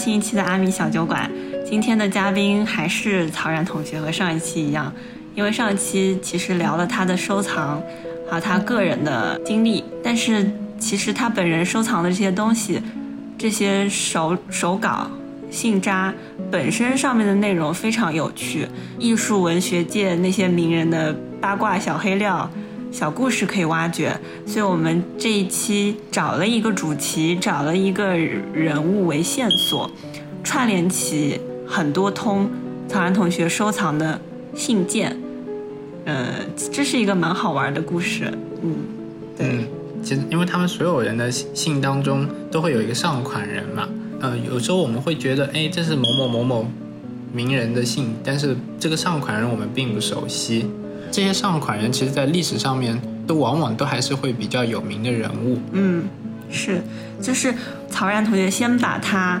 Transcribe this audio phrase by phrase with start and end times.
[0.00, 1.30] 新一期的阿米小酒馆。
[1.68, 4.90] 今天的嘉宾还是曹然同学，和上一期一样，
[5.34, 7.78] 因为上一期其实聊了他的收藏，
[8.30, 12.80] 还有他个人的经历，但是其实他本人收藏的这些东西，
[13.36, 15.06] 这些手手稿、
[15.50, 16.14] 信札
[16.50, 18.66] 本身上面的内容非常有趣，
[18.98, 22.50] 艺术文学界那些名人的八卦小黑料。
[22.92, 29.90] 小故事可以挖掘，所以我们这一期找了一个主题，找了一个人物为线索，
[30.42, 32.50] 串联起很多通
[32.88, 34.20] 曹然同学收藏的
[34.54, 35.16] 信件。
[36.04, 36.26] 呃，
[36.72, 38.32] 这是一个蛮好玩的故事。
[38.62, 38.74] 嗯，
[39.36, 39.66] 对。
[40.02, 43.86] 其实，因为他们所有人的信当中都会有一个上款人嘛。
[44.20, 46.66] 呃，有时候我们会觉得，哎，这是某某某某
[47.32, 50.66] 名人的信，但是这个上款人我们并不熟悉。
[51.10, 55.58] 这些上款人，其实，在历史上面都往往都还是会比较有名的人物。
[55.72, 56.04] 嗯，
[56.50, 56.80] 是，
[57.20, 57.54] 就是
[57.88, 59.40] 曹然同学先把他，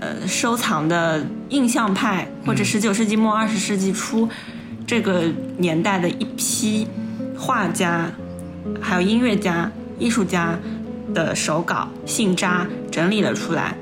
[0.00, 4.28] 呃，收藏的印象派或者十九世纪末二十世纪初
[4.86, 5.24] 这个
[5.58, 6.86] 年代的一批
[7.36, 8.10] 画家、
[8.80, 10.58] 还有音乐家、艺术家
[11.14, 13.74] 的手稿、信札整理了出来。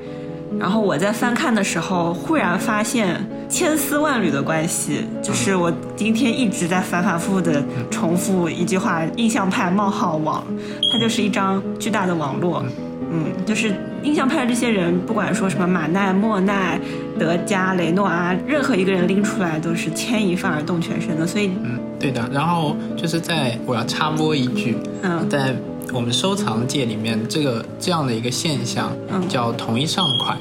[0.57, 10.43] 然后我在翻看的时候，忽然发现千丝万缕的关系，就是我今天一直在反反复复的重复一句话：印象派冒号网，
[10.91, 12.63] 它就是一张巨大的网络。
[13.11, 13.73] 嗯，就是
[14.03, 16.79] 印象派这些人，不管说什么马奈、莫奈、
[17.19, 21.25] 德加、雷诺阿，任何一个人拎出来都是牵一发而动全身的。
[21.25, 22.27] 所以，嗯，对的。
[22.33, 25.55] 然后就是在我要插播一句，嗯，在。
[25.93, 28.91] 我们收藏界里面，这个这样的一个现象，
[29.29, 30.35] 叫统一上款。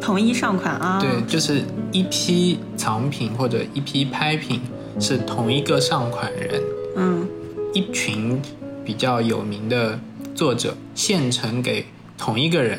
[0.00, 0.98] 统一上款啊？
[1.00, 4.60] 对，就是一批藏品或者一批拍品
[4.98, 6.62] 是同一个上款人。
[6.96, 7.28] 嗯，
[7.72, 8.40] 一群
[8.84, 9.98] 比较有名的
[10.34, 12.78] 作者献呈给同一个人，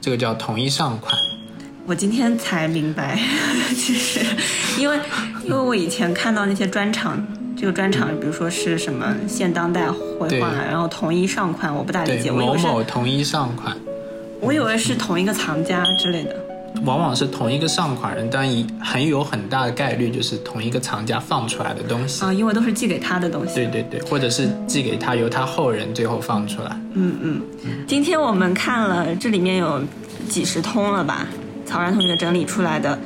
[0.00, 1.14] 这个叫同一上款。
[1.86, 3.18] 我今天才明白，
[3.74, 4.20] 其实，
[4.78, 4.98] 因为
[5.44, 7.26] 因为我以前看到那些专场。
[7.60, 12.30] 这个专场，比如说是什么现当代绘画，然后同一上款，我不大理解。
[12.30, 13.76] 某某同一上款，
[14.40, 16.36] 我以为是同一个藏家之类的。
[16.84, 23.54] 往往是同一个上款人，但一很有很大的概率就是同一个藏家放出来的东西啊，因为都是寄给他的东西。
[23.54, 26.70] 对对对，或者是寄给他，由他后人最后放出来。
[26.94, 27.42] 嗯嗯。
[27.86, 29.82] 今天我们看了这里面有
[30.28, 31.26] 几十通了吧？
[31.66, 32.98] 曹然同学整理出来的。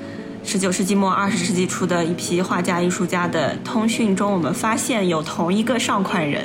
[0.45, 6.43] 十九世纪末二十世纪初的一批画家、艺术家的通讯中，我们发现有同一个上款人，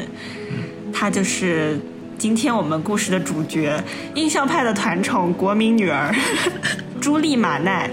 [0.94, 1.80] 他就是
[2.16, 3.84] 今天我们故事的主角——
[4.14, 6.14] 印象派的团宠、国民女儿
[7.08, 7.90] 朱莉·马奈。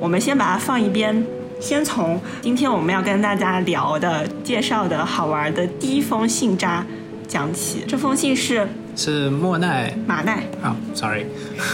[0.00, 1.24] 我们先把它放一边，
[1.60, 6.84] 先从今天我们要跟大家聊的、介绍的好玩的第一封信札
[7.28, 7.84] 讲起。
[7.86, 11.26] 这封信是是莫奈马奈啊，sorry，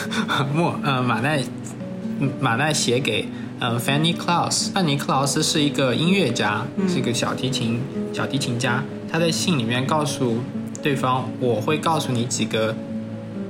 [0.55, 1.43] 莫呃马奈
[2.39, 3.27] 马奈写给。
[3.61, 7.81] 呃，Fanny Claus，范尼克劳斯是一个音乐家，是一个小提琴
[8.13, 8.85] 小提琴家。
[9.11, 10.37] 他在信里面告诉
[10.83, 12.77] 对方，我会告诉你几个，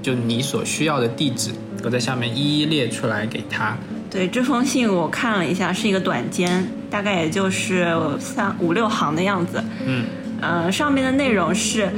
[0.00, 1.50] 就你所需要的地址，
[1.84, 3.76] 我在下面一一列出来给他。
[4.10, 6.48] 对，这封信我看了一下，是一个短笺，
[6.90, 7.86] 大概也就是
[8.18, 9.62] 三五六行的样子。
[9.84, 10.04] 嗯，
[10.40, 11.90] 呃，上面的内容是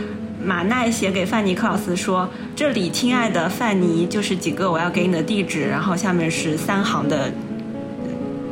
[0.43, 7.31] 马奈写给范尼克劳斯说：“这里，亲爱的范尼，就是几个我要给你的地址。”然后下面是三行的。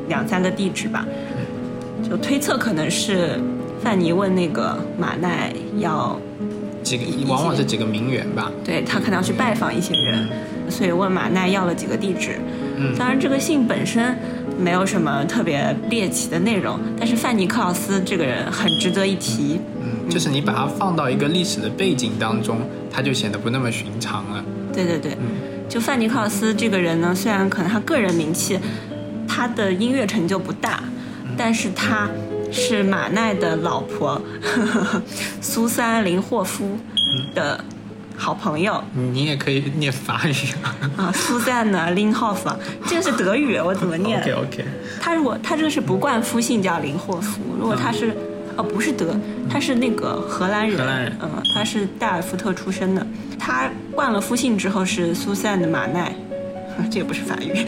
[0.06, 1.06] 两三个地址吧，
[2.06, 3.40] 就推测可能是
[3.82, 6.20] 范尼问那个马奈要
[6.84, 8.52] 几个，往往是几个名媛吧。
[8.62, 10.28] 对他可能要去拜访一些人，
[10.68, 12.38] 所以问马奈要了几个地址。
[12.76, 14.16] 嗯，当然这个信本身
[14.58, 19.58] 没有什么特别猎奇的内容，但是范尼克劳斯这个人很值得一提。
[19.80, 22.58] 嗯，就是你把它放到一个历史的背景当中，
[22.92, 24.44] 他就显得不那么寻常了。
[24.72, 25.16] 对对对，
[25.68, 28.58] 就范尼克劳斯这个人呢，虽然可能他个人名气。
[29.26, 30.80] 他的音乐成就不大，
[31.36, 32.08] 但是他
[32.54, 34.20] 是马奈的老婆
[35.40, 36.78] 苏珊·林霍夫
[37.34, 37.62] 的
[38.16, 38.82] 好朋友。
[38.94, 40.32] 你也可以念法语
[40.96, 42.48] 啊，苏珊呢，林霍夫，
[42.86, 44.64] 这个是德语，我怎么念？OK OK。
[45.00, 48.16] 他如果他这个是不冠夫姓叫林霍夫，如果他是
[48.56, 49.14] 哦不是德，
[49.50, 53.04] 他是那个荷兰人，荷兰人，嗯，他是戴尔夫特出生的。
[53.38, 56.14] 他冠了夫姓之后是苏珊的马奈。
[56.90, 57.52] 这也不是法语。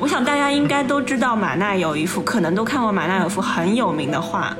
[0.00, 4.56] 我想大家应该都知道，马奈有一幅，可能都看过马奈有幅很有名的画，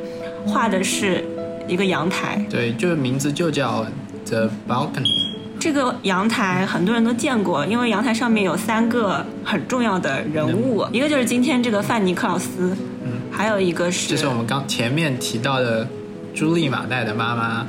[0.46, 1.24] 画的是
[1.66, 2.44] 一个阳台。
[2.50, 3.86] 对，就是名字就叫
[4.26, 5.30] The Balcony。
[5.58, 15.88] 这个阳台很多人都见过，因为阳台上面有三个很重要的人物，一个就是今天这个范尼克劳斯，嗯，还有一个是，就是我们刚前面提到的
[16.34, 17.66] 朱莉马奈的妈妈，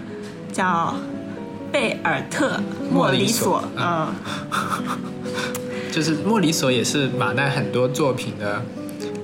[0.51, 0.94] 叫。
[1.71, 2.57] 贝尔特·
[2.91, 4.06] 莫里索，嗯，
[5.92, 8.64] 就是莫里索也是马奈很多作品的，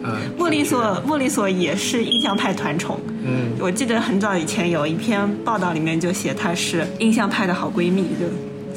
[0.03, 2.99] 呃，莫里索莫里索也是印象派团宠。
[3.23, 8.25] 嗯，我记得很早以前有一篇报道里面就写她是印象派的好闺蜜，就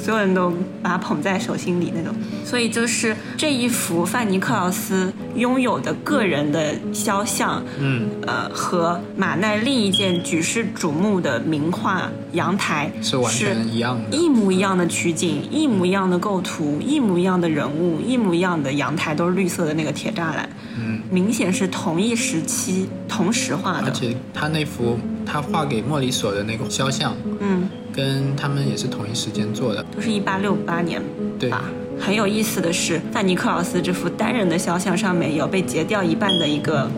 [0.02, 0.50] 所有人都
[0.82, 2.14] 把他捧在手心里那种。
[2.44, 12.02] 所以就是这一幅范尼克劳斯拥有的个人的肖像，嗯，呃，和马奈另一件举世瞩目的名画
[12.32, 31.02] 《阳台》是完全一样的，一模一样的取景，一模一样的构图，一模一样的人物，一模一样的阳台，都是绿色的那个铁栅栏，嗯，明显是同一时期同时画的，而且他那幅他画给莫里索的那个肖像，嗯，跟他们也是同一时间做的，都是一八六八年
[31.38, 31.64] 对，吧。
[31.98, 36.90] 很有意思的是，范尼克劳斯这幅单人的肖像上面有被截掉一半的一个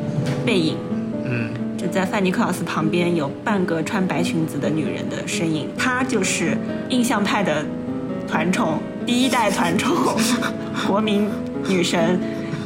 [0.46, 0.76] 背影，
[1.24, 6.56] 嗯，就在范尼克劳斯旁边有半个穿白裙子的女人的身影，她就是
[6.88, 7.64] 印象派的
[8.28, 9.96] 团宠，第一代团宠，
[10.86, 11.28] 国民
[11.68, 12.20] 女神，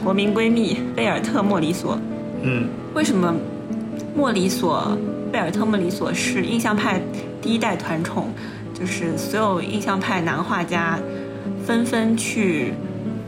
[0.04, 1.98] 国民闺蜜贝尔特·莫里索。
[2.42, 3.34] 嗯，为什么
[4.14, 4.96] 莫里索
[5.32, 7.00] 贝尔特·莫里索是印象派
[7.46, 8.26] 第一代团宠？
[8.74, 10.98] 就是所有印象派男画家
[11.64, 12.74] 纷纷去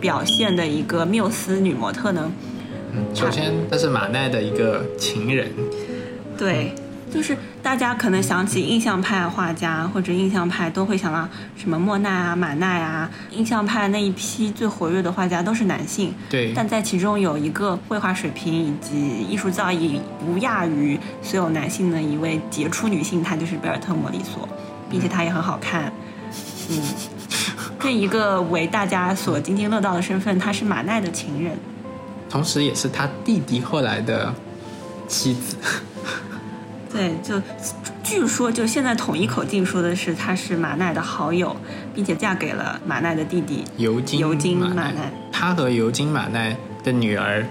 [0.01, 2.33] 表现的一个缪斯女模特呢？
[2.93, 5.53] 嗯，首先她是马奈的一个情人，
[6.37, 6.73] 对，
[7.13, 13.11] 就是大家可能想起印象派画家或者印象派，都会想到什么莫奈啊、马奈啊。
[13.31, 24.49] 印象派那一批最活跃的画家都是男性，对，但在其中有一个绘画水平以及艺术造诣不亚于所有男性的一位杰出女性，她就是贝尔特·莫里索，
[24.91, 25.93] 并且她也很好看。
[26.71, 26.83] 嗯，
[27.81, 31.57] 这一个为大家所津津乐道的身份，她是马奈的情人。
[32.29, 34.35] 同时也是他弟弟后来的
[35.07, 35.57] 妻子。
[36.91, 37.41] 对，就
[38.03, 41.55] 据说就现在统一口径说的是她是马奈的好友，
[41.95, 45.13] 并且嫁给了马奈的弟弟尤金尤金马马奈。
[45.31, 47.47] 他和尤金马奈的女儿，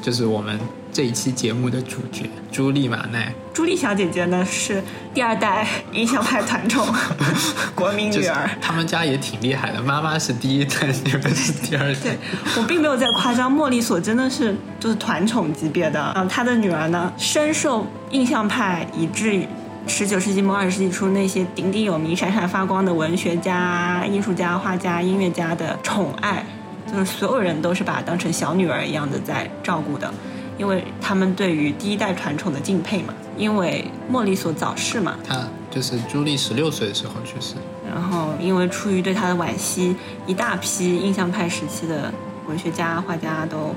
[0.00, 0.60] 就是我们
[0.92, 3.32] 这一期节目的主角朱莉马奈。
[3.54, 4.82] 朱莉小姐姐呢是
[5.14, 6.86] 第二代印象派团宠，
[7.74, 8.50] 国民女儿。
[8.60, 12.18] 他们家也挺厉害的，妈妈是第一代，女儿是第二代对。
[12.58, 16.12] 我并没有在夸张，莫里索真的是就是团宠级别的。
[16.14, 19.48] 嗯，她的女儿呢深受印象派以至于
[19.86, 26.44] 十九世纪末二十世纪初那些鼎鼎有名、闪闪发光的文学家、艺术家、画家、音乐家的宠爱，
[26.86, 30.12] 就是所有人都是把她当成小女儿一样的在照顾的，
[30.58, 33.14] 因为他们对于第一代传宠的敬佩嘛。
[33.34, 37.54] 因为莫里索早逝嘛，他就是朱莉十六岁的时候去世。
[37.88, 39.96] 然后因为出于对他的惋惜，
[40.26, 42.12] 一大批印象派时期的
[42.46, 43.74] 文学家、画家都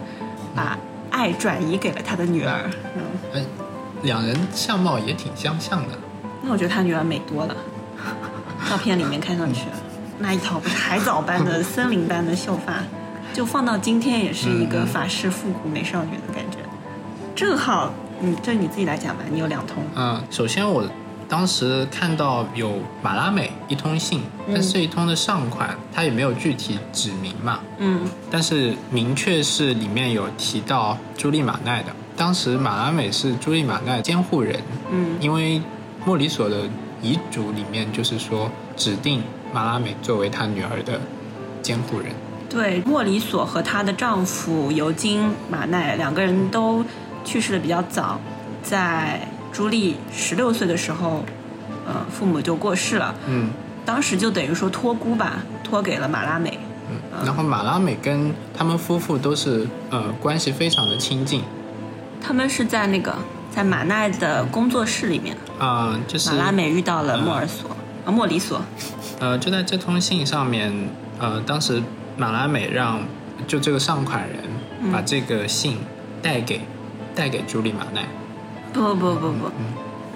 [0.53, 0.77] 把
[1.09, 2.69] 爱转移给了他的女儿。
[2.97, 3.01] 嗯，
[3.33, 3.45] 哎，
[4.03, 5.97] 两人相貌也挺相像的。
[6.41, 7.55] 那我觉得他女儿美多了，
[8.69, 9.61] 照片里面看上去
[10.19, 12.83] 那一头不是海藻般的、 森林般的秀发，
[13.33, 16.54] 就放到今天也是一个法式复古美少女的感觉。
[17.35, 17.91] 正好，
[18.21, 19.83] 嗯，这你自己来讲吧，你有两通。
[19.95, 20.83] 嗯，首先我
[21.27, 22.71] 当时看到有
[23.01, 28.01] 马拉美一通信，但是这一通的上款它也没有具体指明嘛，嗯
[28.31, 31.91] 但是明确是里面有提到朱莉马奈的。
[32.15, 34.57] 当时马拉美是朱莉马奈监护人，
[34.89, 35.61] 嗯因为
[36.05, 36.61] 莫里索的
[37.01, 39.21] 遗嘱里面就是说指定
[39.53, 41.01] 马拉美作为他女儿的
[41.61, 42.07] 监护人。
[42.47, 46.85] 对，莫里索和她的丈夫尤金马奈两个人都
[47.25, 48.19] 去世的比较早，
[48.63, 51.25] 在朱莉十六岁的时候，
[51.85, 53.49] 呃，父母就过世了，嗯。
[53.85, 56.57] 当时就等于说托孤吧，托给了马拉美。
[56.89, 61.43] 嗯，然后马拉美跟他们夫妇都是呃关系非常的亲近。
[62.19, 63.15] 他们是在那个
[63.51, 66.31] 在马奈的工作室里面，啊、就是。
[66.31, 67.69] 马拉美遇到了莫尔索，
[68.05, 68.59] 啊，莫里索，
[69.19, 70.73] 呃，就在这通信上面，
[71.19, 71.79] 呃，当时
[72.17, 73.01] 马拉美让
[73.45, 74.39] 就这个上款人
[74.81, 75.77] 嗯把这个信
[76.23, 76.61] 带给、
[77.15, 78.05] 带给朱莉马奈。
[78.73, 79.51] 不不不不不，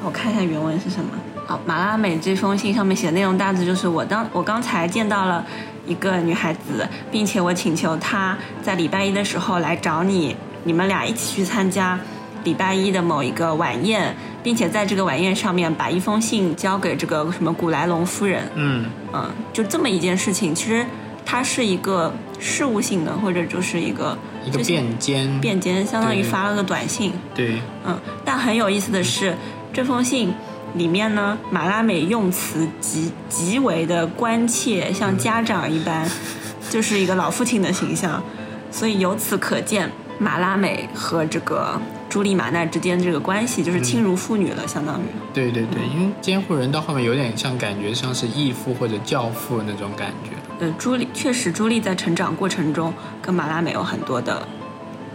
[0.03, 1.11] 我看一下原文是什么。
[1.47, 5.43] 好，马拉美这封信上面写的内容大致就是我当我刚才见到了
[5.87, 11.99] 一个女孩子，并且我请求她在礼拜一的时候来找你，你们俩一起去参加
[12.43, 18.43] 礼拜一的某一个晚宴，并且在这个晚宴上面把一封信交给这个什么古莱龙夫人。
[18.53, 20.85] 嗯嗯，就这么一件事情，其实
[21.31, 27.13] 它是一个事务性的，或者就是一个一个便笺，便笺，相当于发了个短信。
[27.35, 27.95] 对，嗯，
[28.25, 29.35] 但很有意思的是，
[29.71, 30.33] 这封信
[30.73, 36.09] 里面呢，马拉美用词极极为的关切，像家长一般，
[36.67, 38.23] 就是一个老父亲的形象。
[38.71, 41.79] 所以由此可见，马拉美和这个
[42.09, 45.03] 朱莉马奈之间这个关系，就是亲如父女了，相当于。
[45.31, 50.31] 对对对，因为监护人到后面有点像感觉像是义父或者教父那种感觉。
[50.59, 54.45] 呃，朱莉确实，朱莉在成长过程中跟马拉美有很多的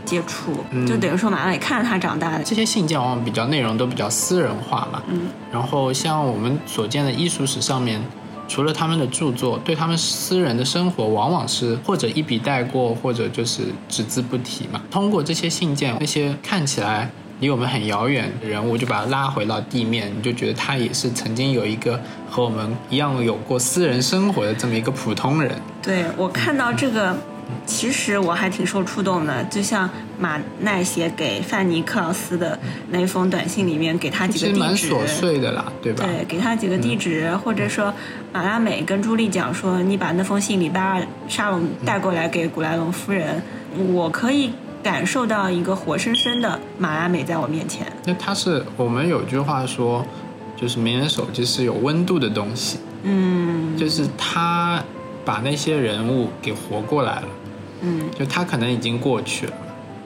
[0.05, 2.45] 接触，就等于说马拉美看着她长大的。
[2.45, 5.23] 这些信件往往比较内容都比较私人化嘛，嗯，
[5.53, 8.01] 然后像我们所见的艺术史上面，
[8.47, 14.83] 除了他们的著作，对他们私人的生活往往是或者一笔带过，或者就是只字不提嘛。
[14.91, 17.11] 通过这些信件，那些看起来
[17.41, 25.53] 离我们很遥远的人物，就把他拉回到地面，你就觉得他也是曾经有一个和我们一样有过私人生活的这么一个普通人。
[25.83, 27.17] 对我看到这个，
[27.67, 29.43] 其实我还挺受触动的。
[29.45, 32.59] 就像马奈写给范尼克劳斯的
[32.91, 36.05] 那封短信里面，给他几个地址，琐碎的啦，对吧？
[36.05, 37.93] 对，给他几个地址，或者说
[38.33, 43.43] 马拉美跟朱莉讲说，你把那封信礼拜二沙龙带过来给古莱龙夫人，
[43.93, 44.51] 我可以
[44.83, 47.87] 感受到一个活生生的马拉美在我面前。
[48.05, 50.05] 那他是我们有句话说，
[50.57, 54.83] 就是名人手机是有温度的东西，嗯就是他
[55.25, 57.29] 把那些人物给活过来了，
[57.83, 58.11] 嗯。
[58.19, 59.53] 就他可能已经过去了，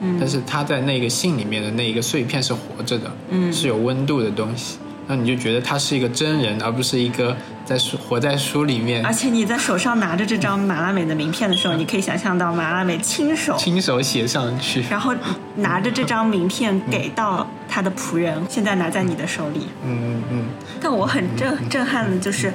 [0.01, 3.51] 嗯，但是他在那个信里面的那一个碎片是活着的，嗯。
[3.51, 7.35] 是有温度的东西，那你就觉得他是一个真人，而不是一个
[7.65, 9.05] 在书活在书里面。
[9.05, 14.83] 而且你在手上拿着这张马拉美的名片的时候，你可以想象到马拉美亲手，亲手写上去。
[14.89, 15.13] 然后
[15.55, 19.61] 拿着这张名片给到他的仆人，现在拿在你的手里。
[19.85, 20.43] 嗯嗯嗯。
[20.81, 22.53] 但我很震震撼的就是，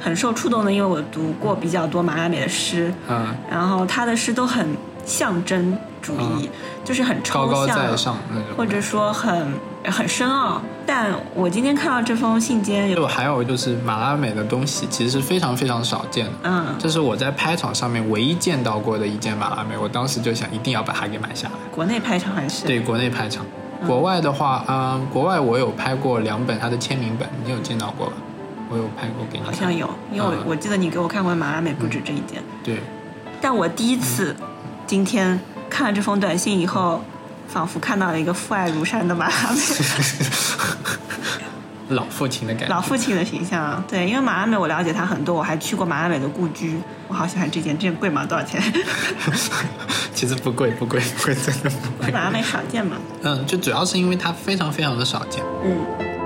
[0.00, 4.66] 很受触动的，因为我读过比较多马拉美的诗，嗯，然后他的诗都很
[5.04, 6.48] 象征主义，
[6.84, 8.16] 就是很抽高象，高在上。
[8.56, 9.52] 或者说很
[9.84, 10.60] 很深奥。
[10.86, 16.32] 但我今天看到这封信笺，就还有就是马拉美的东西，其实是非常非常少见的。
[16.44, 21.54] 嗯，这是我在拍场上面唯一见到过的一件马拉美，我当时就想一定要把它给买下来。
[21.70, 23.44] 国内拍场还是对，国内拍场，
[23.86, 28.12] 国外的话，嗯，国外我有拍过两本他的签名本，你有见到过吧？
[28.68, 29.44] 我有拍过给你。
[29.44, 32.42] 好像有，因为我、嗯我记得你给我看过马拉美不止这一件。
[32.62, 32.80] 对，
[33.40, 34.34] 但我第一次
[34.86, 35.38] 今天
[35.70, 37.02] 看了这封短信以后，
[37.48, 39.60] 仿佛看到了一个父爱如山的马拉美。
[41.88, 42.68] 老父亲的感觉。
[42.68, 48.26] 老父亲的形象，对，因为马拉美我了解他很多，我还去过马拉美的故居，我好喜欢这件，这件贵吗？
[48.26, 48.62] 多少钱？
[50.14, 52.12] 其实不贵，不贵，不贵，真的不贵。
[52.12, 55.42] 马拉美少见嘛，嗯，就主要是因为它非常非常的少见。
[55.64, 56.17] 嗯。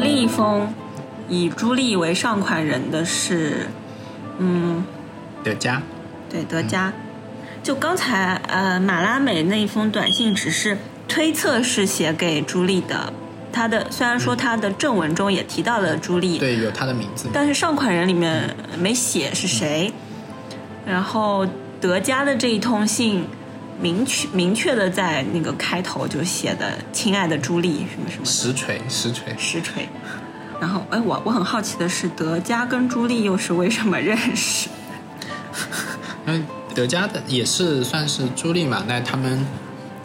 [0.00, 0.72] 另一封
[1.28, 3.68] 以朱莉为上款人的是，
[4.38, 4.82] 嗯，
[5.44, 5.82] 德加，
[6.28, 6.92] 对，德加。
[7.62, 13.12] 就刚才呃，马拉美那一封短信只是推测是写给朱莉的，
[13.52, 17.28] 他的虽然说他的正文中也提到了朱莉，对，有他的名字。
[17.32, 19.92] 但是上款人里面没写是谁。
[20.86, 21.46] 然后
[21.78, 23.26] 德加的这一通信，
[23.80, 29.34] 明确明确的在那个开头就写的“亲爱的朱莉”什么什么实锤，实锤。
[29.38, 29.88] 实锤。
[30.60, 34.68] 然后，哎，我我很好奇的是，德加跟朱莉又是为什么认识？
[36.26, 36.42] 因为
[36.74, 39.44] 德加的也是算是朱莉嘛，那他们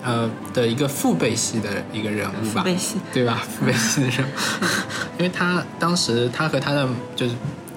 [0.02, 3.44] 呃的一个父辈系的一个人物吧，父辈系对吧？
[3.46, 4.32] 父辈系的人物，
[5.20, 7.36] 因为他当时他和他的就是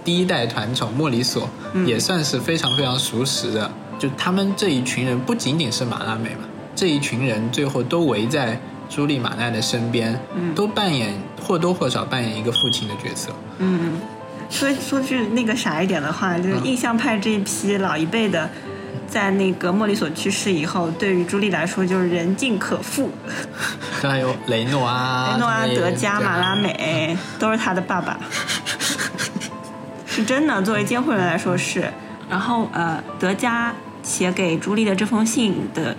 [0.09, 1.47] 第一代团宠莫里索、
[1.85, 10.55] 也算是非常非常熟识的，就他们这一群人不仅仅是马拉美嘛，这一群人最后都围在朱莉马奈的身边，嗯。
[10.55, 11.13] 都扮演
[11.43, 13.29] 或多或少扮演一个父亲的角色。
[13.59, 14.01] 嗯，
[14.49, 18.49] 说说句那个傻一点的话，就是印象派这一批老一辈的，
[19.07, 23.11] 在那个莫里索去世以后，对于朱莉来说就是人尽可负。
[24.01, 28.19] 还有雷诺啊，雷诺阿、德加、马拉美都是他的爸爸，
[30.19, 30.61] 是真的。
[30.63, 31.89] 作为监护人来说是。
[32.29, 33.73] 然后呃，德加
[34.03, 35.97] 写给朱莉的这封信的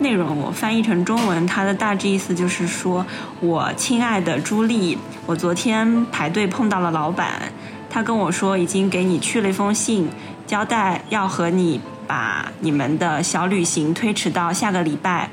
[0.00, 3.06] 内容，我翻译成中文，它的大致意思就是说：
[3.40, 7.52] 我亲爱的朱莉，我昨天排队碰到了老板，
[7.88, 10.10] 他跟我说已经给你去了一封信，
[10.44, 15.30] 交代要和你把你们的小旅行推迟到下个礼拜。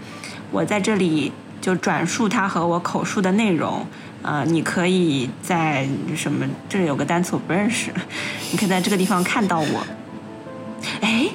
[0.52, 3.86] 我在这里就转述他和我口述的内容。
[4.22, 6.46] 呃，你可以在什么？
[6.68, 7.92] 这里有个单词我不认识，
[8.52, 9.88] 你可以在这个地方看到我。
[11.02, 11.28] 哎，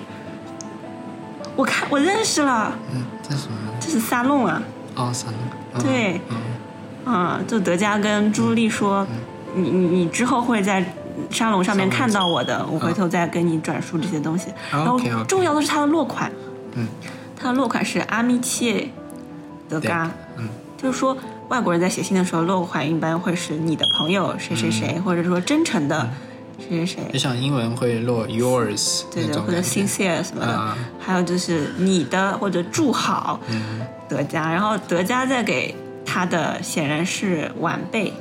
[1.57, 3.57] 我看我认识了，嗯，这是什么？
[3.81, 4.63] 这是沙龙啊。
[4.95, 5.39] 哦，三个。
[5.39, 6.37] 嗯对嗯，
[7.07, 9.05] 嗯，就德加跟朱莉说，
[9.57, 10.85] 你你你之后会在
[11.31, 14.53] 沙龙上面看到我的，我回头再跟你转述这些东西。
[14.71, 16.31] 然后重要的是它的落款，
[16.75, 16.87] 嗯，
[17.37, 18.89] 它的落款是阿米切
[19.69, 20.49] 德嘎，嗯，
[20.81, 21.17] 就是说
[21.49, 26.09] 外国人在写信的时候，落款一般会是你的朋友谁谁谁，或者说真诚的
[26.59, 30.77] 谁谁谁，就像英文会落 yours 对对，或者 sincere 什么的，啊。
[30.99, 33.81] 还有就是你的或者祝好，嗯。
[34.07, 35.75] 德加，然后德加再给
[36.05, 38.13] 他的显然是晚辈，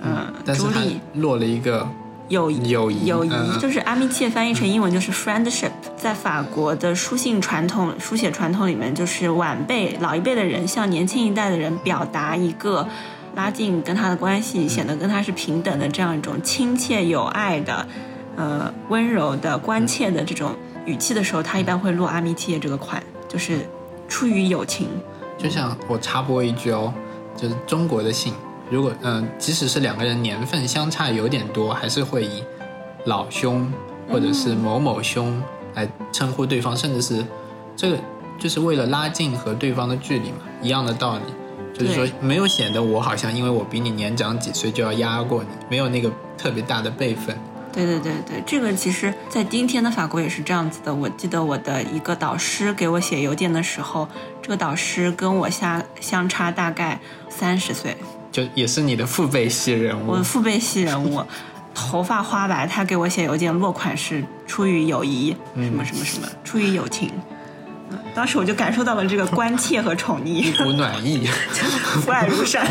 [0.00, 1.00] 嗯，朱莉。
[1.14, 1.86] 落了一个
[2.28, 12.86] 友谊友谊友谊嗯就是阿密切翻译成英文就是 friendship，在法国的书信传统、书写传统里面，就是晚辈、老一辈的人向年轻一代的人表达一个
[13.34, 17.86] 拉近跟他的关系，显得跟他是平等的这样一种亲切有爱的、
[18.36, 20.54] 呃温柔的、关切的这种
[20.84, 23.66] 语气的时候，他一般会落阿密切这个款，就是
[24.08, 24.88] 出于友情。
[25.38, 26.92] 就像我插播一句哦，
[27.36, 28.34] 就是中国的姓，
[28.70, 32.42] 如果嗯、即使是两个人年份相差有点多，还是会以
[33.04, 33.72] 老兄
[34.10, 35.42] 或者是某某兄
[35.74, 37.24] 来称呼对方，甚至是
[37.76, 37.98] 这个
[38.38, 41.22] 就是为了拉近和对方的距离嘛，一样的道理。
[41.74, 47.36] 就是说，没有显得我好像因为我比你年长几岁就要压过你，没有那个特别大的辈分。
[47.72, 50.92] 对对对对，这个其实，在今天的法国也是这样子的。
[50.92, 54.08] 我记得我的一个导师给我写邮件的时候，
[54.42, 56.98] 这个导师跟我相相差大概
[57.28, 57.96] 三十岁，
[58.30, 61.22] 就也是你的父辈系人物我的，父辈系人物，
[61.74, 67.10] 头发花白，他给我写邮件落款是出于友谊，什么什么什么，出于友情。
[67.90, 71.26] 嗯，当时我就感受到了这个关切和宠溺一，股暖意。
[71.26, 72.66] 父爱如山，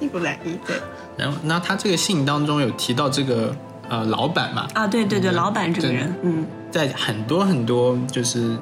[0.00, 0.58] 一股暖意。
[0.66, 0.76] 对
[1.16, 3.54] 然后，那他这个信当中有提到这个
[3.88, 8.56] 呃老板嘛，啊，对对对，老板这个人，嗯，在很多很多就是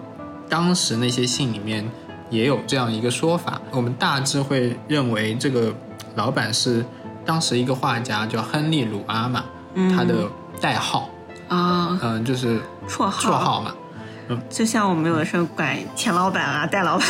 [0.48, 1.88] 当时那些信里面
[2.30, 5.73] 也有这样一个说法，我们大致会认为这个
[6.14, 6.85] 老板是
[7.25, 9.44] 当时一个画家叫亨利·鲁阿嘛，
[9.75, 9.97] 嗯。
[9.97, 10.14] 他的
[10.61, 11.08] 代号，
[11.49, 13.73] 啊，嗯、就是绰号，绰号嘛，
[14.50, 17.06] 就像我们有的时候管钱老板啊、戴老板，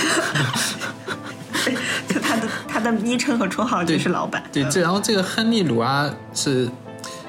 [1.64, 1.74] 对
[2.08, 4.42] 就他的他的昵称和绰号就是老板。
[4.52, 6.68] 对，这然后这个亨利·鲁阿是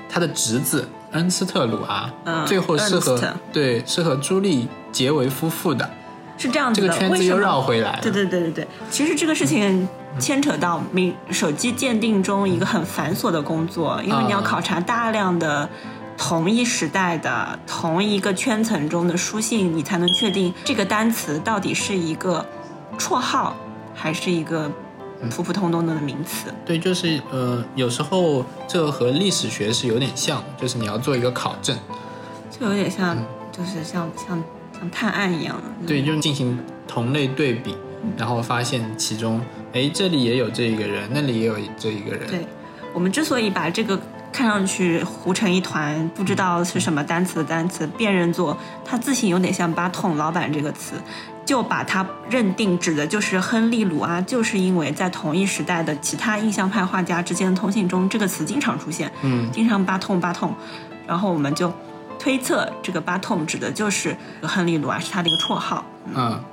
[0.09, 3.19] 他的侄子恩斯特·鲁阿，嗯最后是和
[3.51, 5.89] 对是和朱莉结为夫妇的，
[6.39, 7.39] 是这样子的，这个圈子又为什么？
[7.41, 7.99] 绕回来了。
[8.01, 15.69] 对对对对对，其实这个事情牵扯到民手机鉴定中一个很繁琐的工作，因为你要啊考察大量的
[16.17, 22.45] 同一时代的同一个圈层中的书信，你才能确定这个单词到底是一个
[22.97, 23.55] 绰号
[23.93, 24.71] 还是一个
[25.29, 26.53] 普普通通的名词。
[26.65, 31.77] 对，就是呃，有时候这个和历史学是有点像，就是你要做一个考证，
[32.49, 33.17] 就有点像，
[33.51, 34.41] 就是像像
[34.79, 35.87] 像探案一样的。
[35.87, 37.75] 对，就进行同类对比，
[38.17, 39.41] 然后发现其中，
[39.73, 42.45] 哎，这里也有这一个人，那里也有这一个人，对，
[42.93, 43.99] 我们之所以把这个
[44.31, 50.93] 看上去糊成一团，不知道是什么单词的单词，辨认作它字形有点像“巴痛”老板这个词，
[51.45, 60.53] 就把它认定指的就是亨利·鲁阿，就是因为在同一时代的其他印象派画家之间的通信中，这个词经常出现，嗯，经常“巴痛”“巴痛”，
[61.07, 61.73] 然后我们就
[62.19, 65.83] 推测这个“巴痛”指的就是亨利·鲁阿是他的一个绰号。
[66.13, 66.43] 嗯，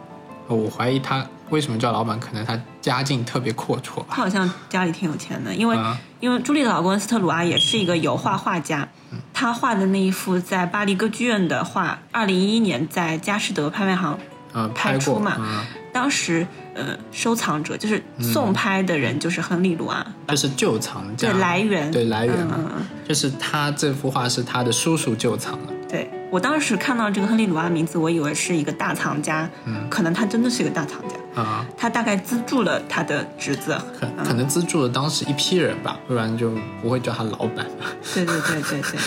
[0.46, 5.98] 我怀疑他为什么叫老板，可能他家境特别阔绰吧，他好像家里挺有钱的，因为、啊。
[6.18, 8.88] 因为朱莉的老公恩斯特鲁阿也是一个油画画家，
[9.34, 14.18] 他画的那一幅在巴黎歌剧院的画，二零一一年在佳士得拍卖行，
[14.54, 15.36] 嗯，拍出嘛。
[15.38, 15.60] 嗯，
[15.96, 22.36] 当时呃收藏者就是送拍的人就是亨利鲁阿，就是旧藏家，对来源，对来源
[23.08, 29.88] 就是他这幅画是他的叔叔旧藏的，对我当时看到这个亨利鲁阿名字，我以为是一个大藏家，嗯。
[29.88, 37.64] 可能他真的是一个大藏家，啊、他大概资助了他的侄子，可可能资助了当时一批人吧，不然就不会叫他老板。
[38.12, 39.00] 对对对对对，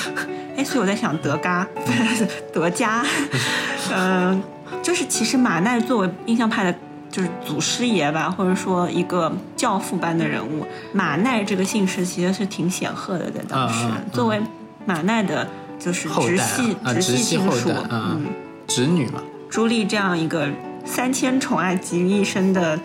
[0.58, 3.06] 哎，所以我在想德嘎，不 是德加，
[3.93, 4.41] 嗯、
[4.82, 6.77] 就是其实马奈作为印象派的，
[7.12, 14.12] 就是祖师爷吧，或者说一个教父般的人物，马奈这个姓氏其实是挺显赫的，在当时，嗯嗯嗯。
[14.12, 14.41] 作为
[14.86, 15.47] 马奈的，
[15.79, 18.25] 就是直系、直系亲属，，嗯，
[18.67, 20.47] 侄女嘛，朱莉这样一个
[20.86, 22.79] 三千宠爱集于一身的，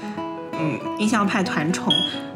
[0.52, 1.92] 嗯，印象派团宠，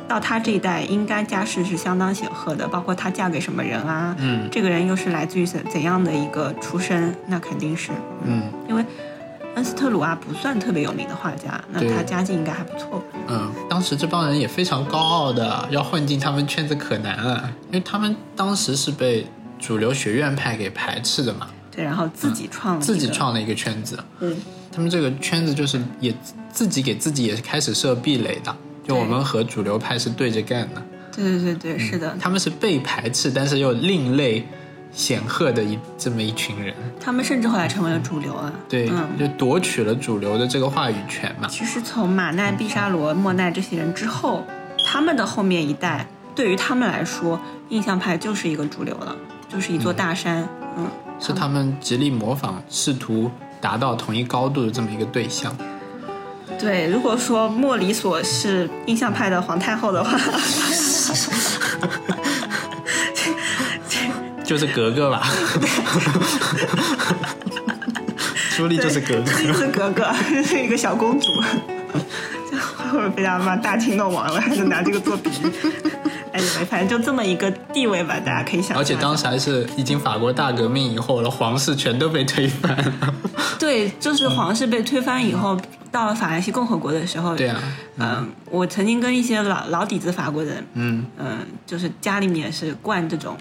[0.06, 4.48] 到她这一代应该家世是相当显赫的，包括她嫁给什么人啊，嗯。
[4.50, 7.90] 这个人又是来自于怎怎样的一个出身，那肯定是，
[8.24, 8.42] 嗯。
[8.68, 8.84] 因为
[9.58, 13.02] 恩斯特鲁阿不算特别有名的画家，那他家境应该还不错。
[13.26, 19.26] 嗯，当时这帮人也非常高傲的，要混进他们圈子可难了，因为他们当时是被
[19.58, 24.36] 主流学院派给排斥的嘛，对，然后自己创了、自己，创了一个圈子，嗯，
[24.70, 26.14] 他们这个圈子就是也
[26.52, 28.54] 自己给自己也是开始设壁垒的，
[28.86, 34.46] 就我们和主流派是对着干的，对对对对，是的，他们是被排斥，但是又另类
[34.98, 38.52] 显赫的一这么一群人，他们甚至后来成为了主流啊。
[38.68, 39.16] 对，嗯。
[39.16, 41.46] 就夺取了主流的这个话语权嘛。
[41.46, 44.44] 其实从马奈、毕沙罗、莫奈这些人之后，
[44.84, 49.14] 他们的后面一代，对于他们来说，印象派就是一个主流了。
[49.48, 50.46] 就是一座大山。
[50.76, 50.88] 嗯，
[51.20, 53.30] 是他们极力模仿，试图
[53.61, 55.56] 达到同一高度的这么一个对象。
[56.58, 60.18] 对，如果说莫里索是印象派的皇太后的话，
[64.48, 65.28] 就是格格吧。
[68.56, 70.11] 朱莉就是格格，是格格，
[70.42, 71.30] 是一个小公主。
[72.90, 75.52] 会不会被他妈大清弄完了，还是拿这个做比喻？
[76.32, 78.74] 哎，反正就这么一个地位吧，大家可以想。
[78.78, 83.14] 而且当时还是已经法国大革命以后了，皇室全都被推翻了。
[83.58, 85.61] 对，就是皇室被推翻以后，
[85.92, 87.37] 到了法兰西共和国的时候。
[87.37, 87.62] 对啊。
[87.98, 93.37] 嗯，我曾经跟一些老老底子法国人，嗯嗯，就是家里面是惯这种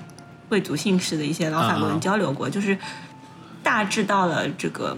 [0.49, 2.77] 贵族姓氏的一些老法国人交流过，就是
[3.63, 4.97] 大致到了这个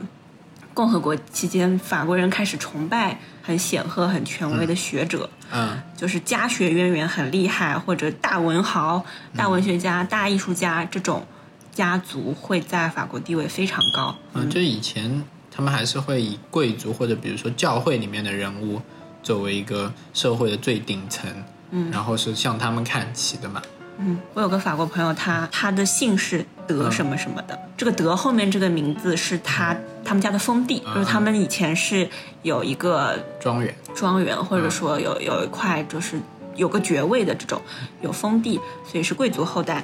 [0.74, 3.20] 共和国期间，法国人开始崇拜。
[3.42, 9.04] 很显赫、很权威的学者，嗯，就是家学渊源很厉害，或者大文豪、
[9.36, 11.26] 大文学家、大艺术家这种
[11.72, 14.16] 家族会在法国地位非常高。
[14.34, 18.80] 嗯，就以前他们还是会以贵族或者比如说教会里面的人物
[19.24, 21.28] 作为一个社会的最顶层，
[21.72, 23.60] 嗯，然后是向他们看齐的嘛。
[24.02, 32.10] 嗯，我有个法国朋友，他他的姓是德什么什么的，这个德后面这个名字是他他们家的封地，就是他们以前是
[32.42, 36.18] 有一个庄园，庄园或者说有有一块就是
[36.56, 37.62] 有个爵位的这种
[38.02, 38.60] 有封地，
[38.90, 39.84] 所以是贵族后代。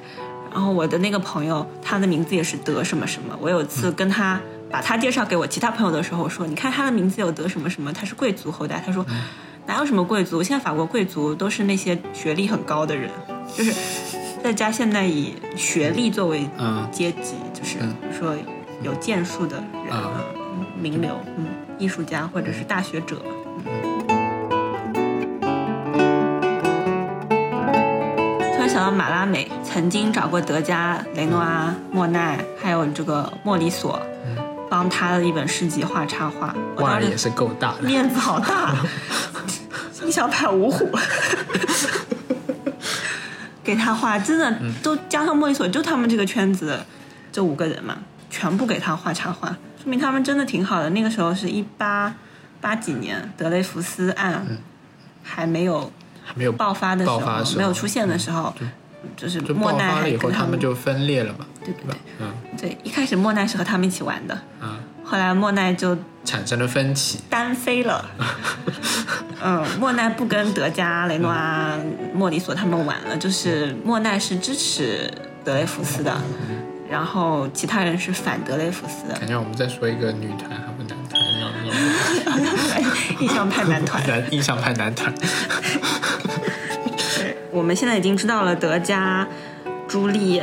[0.54, 3.38] 然后我的那个朋友，他的名字也是德什么什么。
[3.42, 4.40] 我有一次跟他
[4.72, 8.82] 把他介绍给我其他朋友的时候，说你看他的名字有德什么什么，他是贵族后代。
[8.86, 9.06] 他说
[9.66, 13.12] 哪有什么贵族，现在法国贵族都是那些学历很高的人。
[13.54, 13.74] 就是
[14.44, 16.48] 在家现在以学历作为
[16.92, 17.80] 阶级，就是
[18.18, 18.36] 说
[18.82, 19.96] 有建树的人，
[20.80, 23.22] 名流，嗯，艺术家或者是大学者。
[28.54, 34.00] 突然想到马拉美曾经找过德加、雷诺阿、莫奈，还有这个莫里索，
[34.70, 38.76] 帮他的一本诗集画插画，画的也是够大，面子好大，
[40.04, 40.90] 你想拍五虎。
[43.66, 46.80] 给他画，真的都加上莫里索，就他们这个圈子，
[47.32, 47.98] 这五个人嘛，
[48.30, 49.50] 全部给他画插画，
[49.82, 50.90] 说明他们真的挺好的。
[50.92, 52.14] 那个时候是一八
[52.62, 54.46] 八几年，德雷福斯案
[55.24, 55.92] 还没有
[56.24, 58.54] 还没有爆发的时候，没有出现的时候，
[59.18, 61.98] 就是莫奈了以后，他们就分裂了嘛，对不对？
[62.20, 68.04] 嗯，对，一开始莫奈是和他们一起玩的，嗯，后来莫奈就产生了分歧，单飞了。
[69.44, 71.78] 嗯，莫奈不跟德加、雷诺阿、
[72.14, 75.12] 莫里索他们玩了，就是莫奈是支持
[75.44, 76.18] 德雷福斯的，
[76.90, 79.14] 然后其他人是反德雷福斯的。
[79.20, 81.52] 感觉我们在说一个女团还是男团一样，
[83.22, 85.14] 印象派男团，印象派男团。
[87.20, 89.28] 对，我们现在已经知道了德加、
[89.88, 90.40] 朱莉、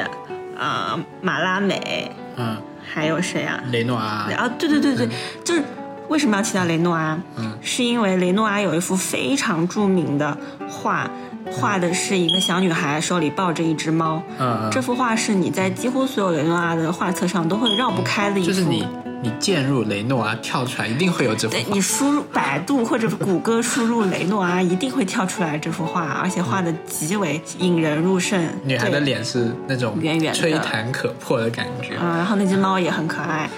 [0.57, 2.57] 啊马拉美，嗯，
[2.92, 3.62] 还有谁啊？
[3.70, 4.28] 雷诺阿。
[4.37, 5.09] 啊，对对对对，
[5.44, 5.62] 就是。
[6.09, 7.18] 为什么要提到雷诺阿？
[7.38, 10.37] 嗯，是因为雷诺阿有一幅非常著名的
[10.68, 11.09] 画，
[11.50, 14.22] 画的是一个小女孩手里抱着一只猫。
[14.38, 18.48] 嗯，这幅画是你在几乎所有雷诺阿的画册上都会绕不开的一幅。
[18.48, 18.87] 就是你，
[19.23, 21.55] 你键入雷诺阿跳出来，一定会有这幅。
[21.55, 28.45] 对你输入百度或者谷歌输入雷诺阿，一定会跳出来这幅画，而且画的极为引人入胜。
[28.65, 31.97] 女孩的脸是那种圆圆、吹弹可破的感觉。
[32.01, 33.49] 嗯，然后那只猫也很可爱。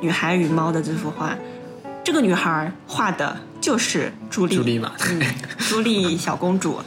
[0.00, 1.32] 女孩与猫的这幅画。
[2.02, 4.92] 这个女孩画的就是朱莉，朱莉嘛，
[5.58, 6.80] 朱莉小公主。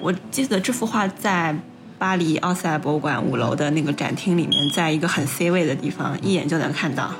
[0.00, 1.54] 我记得这幅画在
[1.98, 7.12] 巴黎奥赛博物馆五楼的那个展厅里面，在一个很 C 位的地方，一眼就能看到。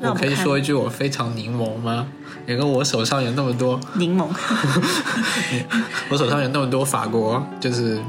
[0.00, 2.06] 我可以说一句我非常柠檬吗？
[2.46, 4.28] 因为我手上有那么多柠檬，
[6.10, 8.00] 我手上有那么多法国，就是。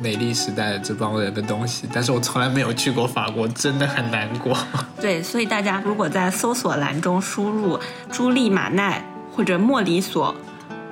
[0.00, 4.56] 美丽时代的这帮人的东西，但是我从来没有去过法国，真的很难过。
[5.00, 7.76] 对，所以大家如果在搜索栏中输入
[8.08, 10.32] 朱莉马奈或者莫里索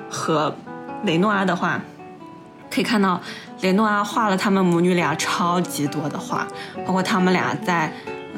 [0.09, 0.53] 和
[1.05, 1.79] 雷诺阿的话，
[2.69, 3.21] 可以看到
[3.61, 6.45] 雷诺阿画了他们母女俩超级多的画，
[6.85, 7.89] 包括他们俩在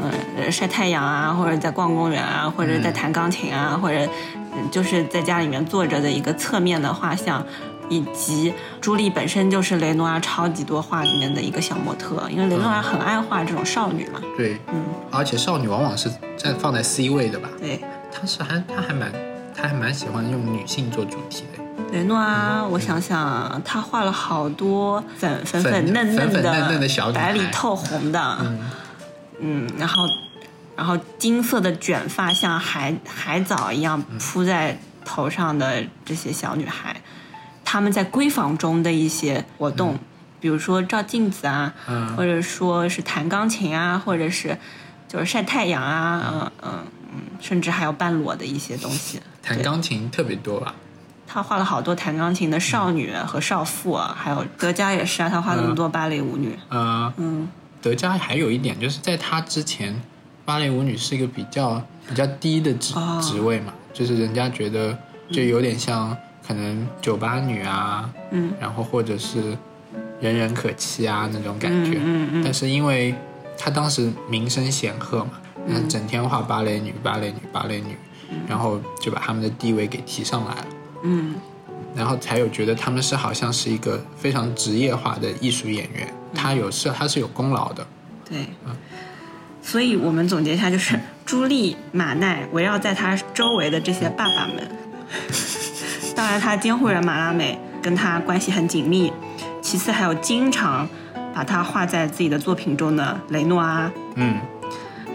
[0.01, 4.07] 嗯晒太阳啊，或者在逛公园啊，或者在弹钢琴啊，或者
[4.71, 7.45] 就是在家里面坐着的一个侧面的画像。
[7.91, 14.21] 以及朱莉本身就是雷诺阿超级多画里面的一个小模特，因为雷诺阿很爱画这种少女嘛。
[14.37, 16.07] 对，嗯，而且少女往往是
[16.37, 17.49] 在放在 C 位的吧？
[17.59, 17.81] 对，
[18.11, 19.11] 他是还他还蛮
[19.55, 21.63] 他还蛮喜欢用女性做主题的。
[21.91, 28.37] 雷诺阿，我想想，他画了好多粉粉粉嫩嫩的小白里透红的，
[29.39, 30.03] 嗯，然后
[30.75, 36.95] 然后金色的卷发像海海藻一样铺在头上的这些小女孩。
[37.65, 39.99] 她们在闺房中的一些活动，
[40.39, 44.57] 比如说照镜子啊，嗯或者说是弹钢琴啊，或者是
[45.07, 46.71] 就是晒太阳啊，嗯嗯
[47.13, 49.21] 嗯，甚至还有半裸的一些东西。
[49.43, 50.73] 弹钢琴特别多吧？
[51.27, 56.57] 他画了好多弹钢琴的少女和少妇啊，还有德加也是啊，他画了那么多芭蕾舞女。
[56.71, 57.47] 嗯，嗯，
[57.81, 59.99] 德加还有一点就是在他之前，
[60.45, 64.97] 芭蕾舞女是一个比较比较低的职、哦职位嘛，就是人家觉得
[65.31, 66.15] 就有点像
[66.45, 69.57] 可能酒吧女啊，嗯，然后或者是
[70.19, 71.97] 人人可欺啊那种感觉。
[71.97, 72.43] 嗯嗯嗯。
[72.43, 73.15] 但是因为
[73.57, 75.31] 他当时名声显赫嘛，
[75.67, 77.95] 嗯，整天画芭蕾女、芭蕾女、芭蕾女，
[78.47, 80.67] 然后就把他们的地位给提上来了。
[81.03, 81.35] 嗯。
[81.95, 87.85] 然后才有觉得他们是好像是一个非常职业化的艺术演员，他有是他是有功劳的。
[88.27, 88.45] 对。
[89.61, 94.67] 所以我们总结一下，就是 朱莉马奈围绕在他周围的这些爸爸们，
[96.15, 99.11] 当然他监护人马拉美跟他关系很紧密，
[99.61, 100.87] 其次还有经常
[101.35, 104.37] 把他画在自己的作品中的雷诺阿，嗯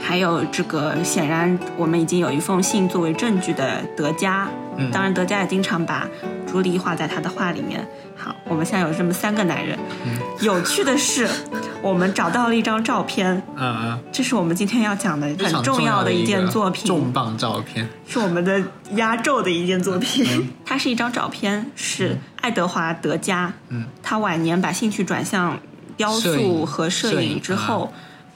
[0.00, 4.46] 还有这个显然我们已经有一封信作为证据的德加，
[4.76, 6.06] 嗯当然德加也经常把
[6.46, 7.84] 朱莉画在他的画里面。
[8.24, 9.78] 好，我们现在有这么三个男人。
[10.06, 11.28] 嗯有趣的是，
[11.82, 17.86] 我们找到了一张照片，嗯嗯，这是我们今天要讲的很重要的一件作品，重磅照片。
[18.08, 20.26] 是我们的压轴的一件作品。
[20.32, 23.52] 嗯 它是一张照片，是爱德华·德加。
[23.68, 25.58] 嗯，他晚年把兴趣转向
[25.98, 27.92] 雕塑和摄影之后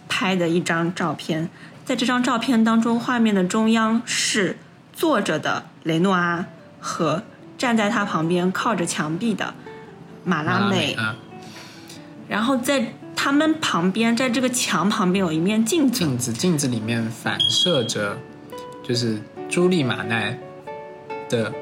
[0.07, 1.49] 拍的一张照片。
[1.87, 4.59] 在这张照片当中，画面的中央是
[4.93, 6.45] 坐着的雷诺阿
[6.79, 7.23] 和
[7.57, 9.55] 站在他旁边靠着墙壁的
[10.25, 10.97] 马拉美。
[10.99, 11.15] 嗯，
[12.29, 15.99] 然后在他们旁边，在这个墙旁边有一面镜子。
[15.99, 18.17] 镜子镜子里面反射着，
[18.83, 20.39] 就是朱莉马奈
[21.29, 21.53] 的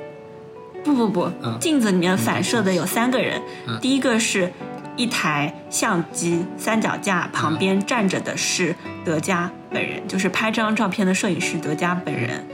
[0.85, 1.59] 不不不，嗯。
[1.61, 3.79] 镜子里面反射的有三个人，嗯。
[3.81, 4.53] 第一个是
[4.97, 12.45] 一台相机三脚架，旁边站着的是德加本人，就是拍这张照片的摄影师德加本人。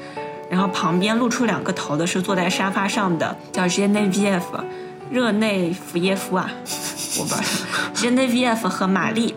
[0.51, 4.65] 然后旁边露出两个头的是坐在沙发上的叫 g e n e v i e v
[5.13, 6.51] 热内弗耶夫啊，
[7.21, 7.41] 我不知道
[7.93, 9.35] g e n e v i e v 和玛丽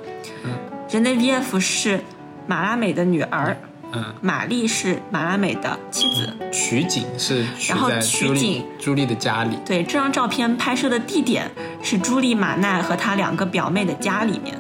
[0.88, 2.02] g e n e v i e v 是
[2.48, 3.58] 马拉美的女儿，
[3.92, 6.34] 嗯玛丽是马拉美的妻子。
[6.52, 9.58] 取景是取然后取景朱莉的家里。
[9.66, 14.56] 对，这张照片拍摄的地点是朱莉马奈和她两个表妹的家里面，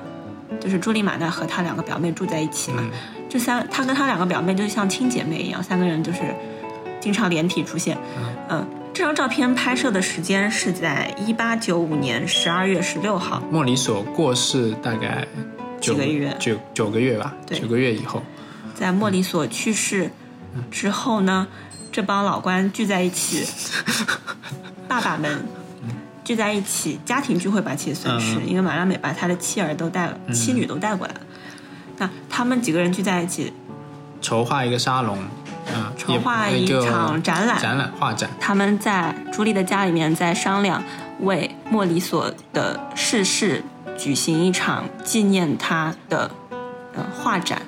[0.59, 2.81] 就是朱莉马奈和她两个表妹住在一起嘛。
[2.83, 2.91] 嗯
[3.27, 6.19] 这三，她跟她两个表妹就像亲姐妹一样，三个人就是
[6.99, 7.97] 经常连体出现。
[8.49, 13.43] 嗯，这张照片拍摄的时间是在一八九五年十二月十六号。
[13.51, 15.27] 莫里索过世大概
[15.81, 18.23] 九几个月九九个月吧，对九个月以后。
[18.73, 20.09] 在莫里索去世
[20.71, 21.45] 之后呢，
[21.91, 23.45] 这帮老官聚在一起，
[24.87, 25.43] 爸爸们
[26.23, 31.19] 聚在一起，家庭聚会吧，其实算是，嗯因为马拉美把他的妻儿都带了，妻女都带过来了。
[31.97, 33.51] 那他们几个人聚在一起，
[34.21, 35.17] 筹划一个沙龙，
[35.67, 40.83] 嗯，筹划一场展览展览画展，他们在朱莉的家里面在商量
[41.21, 43.63] 为莫里索的逝世
[43.97, 46.29] 举行一场纪念他的
[46.93, 47.61] 呃画展。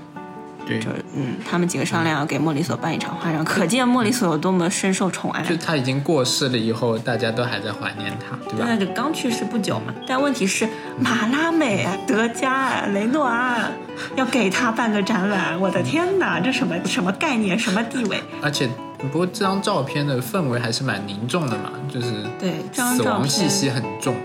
[0.68, 5.42] 对，就是嗯，他们几个商量要给莫里索办一场画展，可见莫里索有多么深受宠爱。
[5.44, 8.66] 就他已经过世了以后，大家都还在怀念他，对吧？
[8.68, 10.68] 那个刚去世不久嘛，但问题是
[11.00, 13.70] 马拉美啊、德加啊、雷诺阿，
[14.16, 18.22] 要给他办个展览，我的天哪，这什么什么概念，什么地位？
[18.42, 22.08] 而且，不过这张照片的氛围还是蛮凝重的嘛，就是
[22.40, 24.16] 对这张死照片亡气息很重。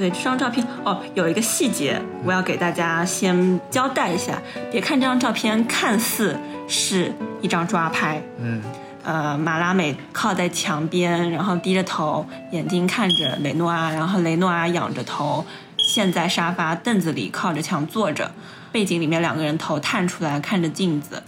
[0.00, 4.40] 对这张照片哦，有一个细节我要给大家先交代一下，
[4.72, 6.34] 别看这张照片看似
[6.66, 8.62] 是一张抓拍，嗯，
[9.04, 15.44] 呃，马拉美靠在墙边，然后低着头，眼睛看着雷诺阿，然后雷诺阿仰着头，
[15.76, 18.32] 陷在沙发凳子里靠着墙坐着，
[18.72, 21.22] 背景里面两个人头探出来看着镜子，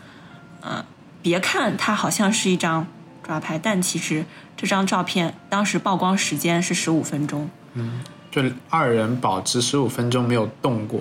[0.63, 0.83] 嗯、
[1.21, 2.87] 别看它好像是一张
[3.23, 4.25] 抓拍，但其实
[4.57, 7.51] 这张照片当时曝光时间是十五分钟，
[8.33, 11.01] 就二人保持十五分钟没有动过。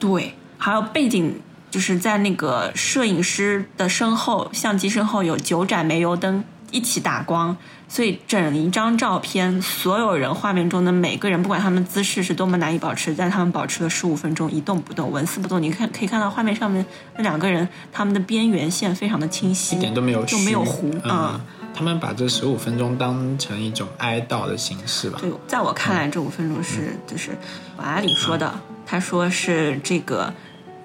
[0.00, 1.38] 对，还有背景
[1.70, 7.56] 就是在那个摄影师的身后，相机身后有九盏煤油灯一起打光，
[7.88, 15.62] 所以整一张照片，所有人画面中的每个人，不管他们姿势是多么难以保持，但他们保持了十五分钟一动不动，纹丝不动。
[15.62, 16.84] 你看可以看到画面上面
[17.16, 21.40] 那两个人，他们的边缘线非常的清晰，一点都没有就没有虚糊嗯嗯，
[21.76, 25.18] 他们把这十五分钟当成一种哀悼的形式吧。
[25.20, 27.32] 对，在我看来，这五分钟是就是
[27.76, 28.50] 瓦拉里说的，
[28.86, 30.32] 他说是这个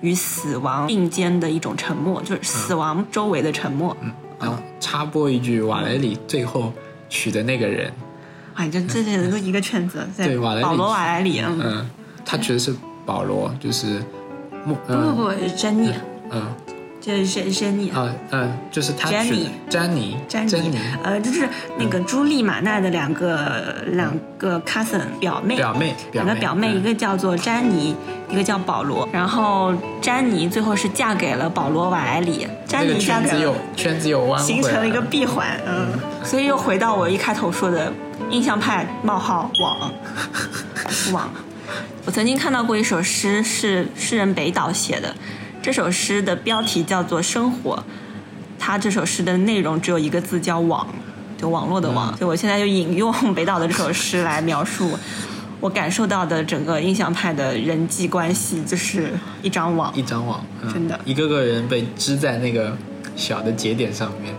[0.02, 3.96] 与死亡并肩的一种沉默，就是死亡周围的沉默。
[4.38, 6.74] 然后插播一句，瓦雷里最后
[7.08, 7.94] 娶的那个人，
[8.56, 10.64] 哎，这这这都一个圈子，在对瓦莱里。
[10.64, 11.90] 保罗瓦莱里，嗯，嗯，
[12.26, 12.76] 他觉得是
[13.06, 14.04] 保罗，就是
[14.66, 15.94] 莫不嗯不不，珍妮，
[16.32, 16.54] 嗯
[17.02, 17.90] 这是珍妮。
[17.90, 19.50] 啊嗯，就是他詹妮。
[19.68, 20.70] 詹妮詹妮。
[20.70, 26.78] 妮，呃，就是那个朱莉马娜的两个两个 cousin 表妹，表妹两个表妹，嗯。
[26.78, 27.96] 一个叫做詹妮，
[28.30, 29.10] 一个叫保罗。
[29.12, 35.88] 然后詹妮最后是嫁给了保罗瓦埃里，詹那个妮嫁给了圈子有圈子又弯回形成了一个闭环，嗯，
[36.24, 37.92] 所以又回到我一开头说的
[38.30, 39.92] 印象派冒号网。
[41.12, 41.30] 网。
[42.06, 45.16] 我曾经看到过一首诗，是诗人北岛写的，
[45.62, 47.76] 这首诗的标题叫做《生活》，
[48.58, 50.88] 它这首诗的内容只有一个字叫“网”，
[51.38, 52.16] 就网络的网。
[52.18, 54.92] 所以我现在就引用北岛的这首诗来描述
[55.60, 59.12] 我感受到的整个印象派的人际关系，就是
[59.44, 59.94] 一张网。
[59.96, 62.76] 一张网，嗯真的一个个人被织在那个
[63.16, 64.34] 小的节点上面。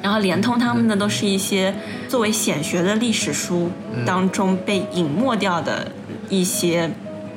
[0.00, 1.74] 然后连通他们的都是一些
[2.08, 3.68] 作为显学的历史书
[4.06, 5.90] 当中被隐没掉的
[6.28, 6.90] 一些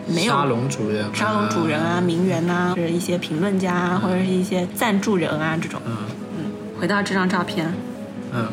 [0.08, 5.82] 没有沙龙主人啊，沙龙主人啊、名媛呐、或者一些评论家啊，或者是一些赞助人啊这种。
[5.86, 5.92] 嗯
[6.38, 7.74] 嗯回到这张照片，
[8.34, 8.46] 嗯，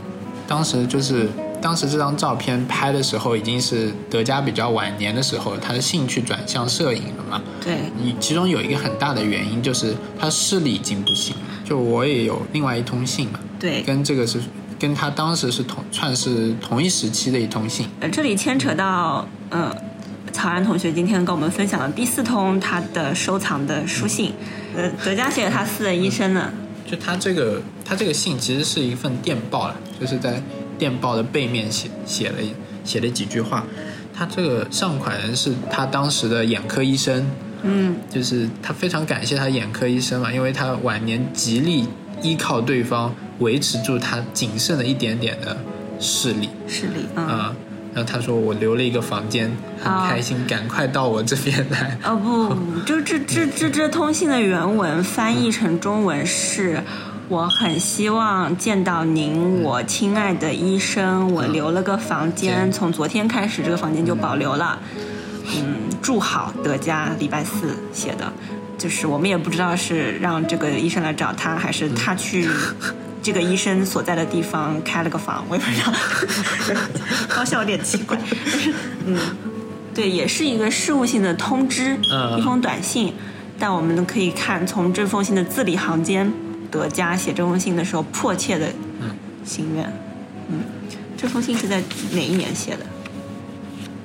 [0.46, 1.28] 当时就是
[1.60, 7.42] 当时这张照片拍的时候，已经是德加比较晚年的时候，他的兴趣转向摄影了嘛。
[7.60, 11.42] 对，你其中有一个很大的原因就是他视力已经不行了。
[11.64, 14.38] 就我也有另外一通信嘛，对，跟这个是
[14.78, 17.88] 跟他当时是同算是同一时期的一通信。
[17.98, 19.74] 呃，这里牵扯到，呃，
[20.32, 24.32] 曹安同学今天跟我们分享了第四通他的收藏的书信，
[24.74, 26.52] 呃，德加写给他私人医生呢，
[26.86, 30.42] 就他这个他这个信其实是一份电报了，就是在
[30.78, 32.36] 电报的背面写写了
[32.84, 33.64] 写了几句话。
[34.14, 37.26] 他这个上款人是他当时的眼科医生，
[37.62, 41.86] 嗯，就是他非常感谢他眼科医生嘛，因为他晚年极力
[42.22, 45.56] 依靠对方维持住他仅剩的一点点的
[45.98, 46.50] 视力。
[46.68, 47.26] 视力，嗯。
[47.26, 47.56] 啊、
[47.94, 49.50] 然后他说我留了一个房间，
[49.82, 51.98] 很啊开心，赶快到我这边来。
[52.04, 56.82] 哦不，不 就这这这这通信的原文翻译成中文是。
[57.28, 61.32] 我很希望见到您，我亲爱的医生。
[61.32, 64.76] 我留了个房间，嗯从昨天开始，这个房间就保留了。
[65.54, 68.32] 嗯，住好，德加，礼拜四写的，
[68.76, 72.48] 就是我们也不知道是让这个医生来找他，还是他去
[73.22, 75.92] 这个医生所在的地方开了个房，我也不知道，
[77.28, 78.18] 好像有点奇怪。
[78.50, 78.74] 但是，
[79.06, 79.18] 嗯，
[79.94, 83.12] 对，也是一个事务性的通知，嗯一封短信。
[83.58, 86.32] 但我们可以看从这封信的字里行间，
[86.70, 88.66] 德加写这封信的时候迫切的
[89.02, 89.10] 嗯
[89.44, 89.84] 心愿。
[90.48, 90.64] 嗯，
[91.16, 92.86] 这封信是在哪一年写的？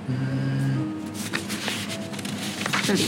[0.10, 0.16] 嗯
[2.84, 3.06] 这里，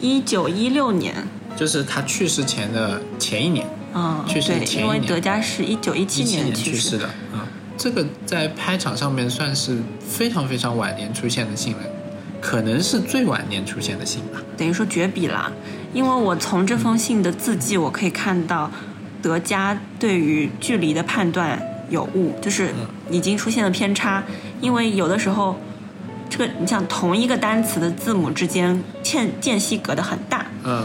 [0.00, 1.14] 一九一六年。
[1.56, 7.08] 就是他去世前的前一年，嗯，去世对，前因为德加是一九一七年去去世的。
[7.32, 7.40] 嗯，
[7.78, 11.80] 这个在拍场上面算是非常非常晚年出现的信了，
[12.40, 14.42] 可能是最晚年出现的信吧。
[14.56, 15.52] 等于说绝笔了。
[15.92, 18.68] 因为我从这封信的字迹，我可以看到
[19.22, 22.72] 德加对于距离的判断有误，就是
[23.08, 24.24] 已经出现了偏差。
[24.60, 25.56] 因为有的时候，
[26.28, 30.84] 这个你像同一个单词的字母之间间间隙隔得很大，嗯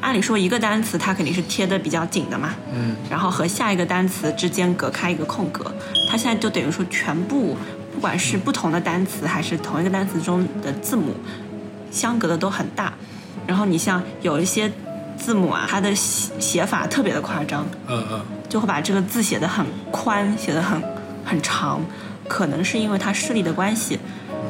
[0.00, 5.72] 按理说一个单词它肯定是贴的比较紧的嘛，嗯然后和下一个单词之间隔开一个空格，
[6.10, 7.56] 它现在就等于说全部
[7.94, 11.14] 不管是不同的单词还是同一个单词中的字母，
[11.90, 12.92] 相隔的都很大。
[13.46, 14.70] 然后你像有一些
[15.18, 20.80] 字母啊，它的写写法特别的夸张，嗯嗯，就会把这个字写得很宽，写得很
[21.24, 21.80] 很长，
[22.28, 23.98] 可能是因为他视力的关系，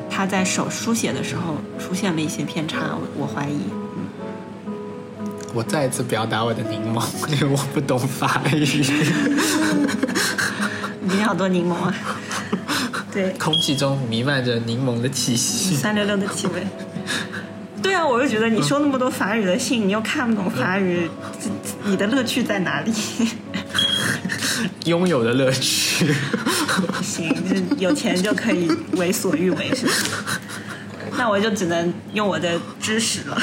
[0.08, 3.60] 他在手书写的时候出现了一些偏差，我我怀疑。
[5.52, 8.84] 我再一次表达我的柠檬，因为我不懂法语。
[11.00, 11.94] 你好多柠檬啊！
[13.12, 15.74] 对，空气中弥漫着柠檬的气息。
[15.74, 16.64] 酸溜溜的气味。
[17.82, 21.10] 对啊，我就觉得你收那么多法语的信，你又看不懂法语，
[21.84, 22.92] 你的乐趣在哪里？
[24.84, 26.14] 拥有的乐趣。
[27.02, 29.92] 行，就是有钱就可以为所欲为，是吧？
[31.18, 33.42] 那我就只能用我的知识了。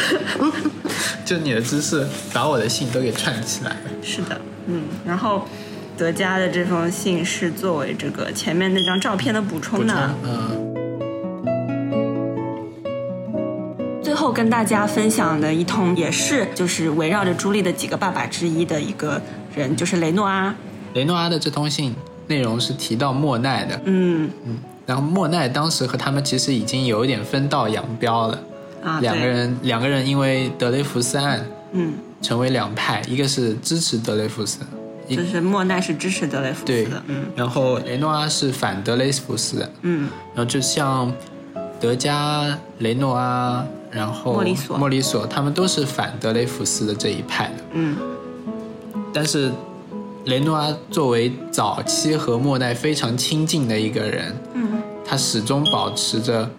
[1.27, 3.77] 就你的姿势把我的信都给串起来了。
[4.01, 5.45] 是的，嗯，然后
[5.97, 10.15] 德加的这封信是作为这个前面那张照片的补充呢。
[10.23, 10.65] 嗯
[14.01, 19.21] 最后跟大家分享的一通也是就是围绕着朱莉的几个爸爸之一的一个
[19.53, 20.55] 人，就是雷诺阿。
[20.93, 21.93] 雷诺阿的这通信
[22.25, 24.29] 内容是提到莫奈的，嗯
[24.85, 28.39] 然后莫奈当时和他们其实已经有一点分道扬镳了。
[28.83, 34.59] 啊，两个，人两个人因为德雷福斯案嗯，成为两派，一个是支持德雷福斯，
[35.07, 37.25] 一就是莫奈是支持德雷福斯的，嗯。
[37.35, 40.09] 然后雷诺阿是反德雷福斯的，嗯。
[40.33, 41.11] 然后就像
[41.79, 47.63] 德加、雷诺阿，然后莫里索莫里索他们都是反德雷福斯的这一派的。
[47.73, 47.97] 嗯。
[49.13, 49.51] 但是
[50.25, 54.81] 雷诺阿作为早期和莫奈非常亲近的一个人，嗯。
[55.05, 56.49] 他始终保持着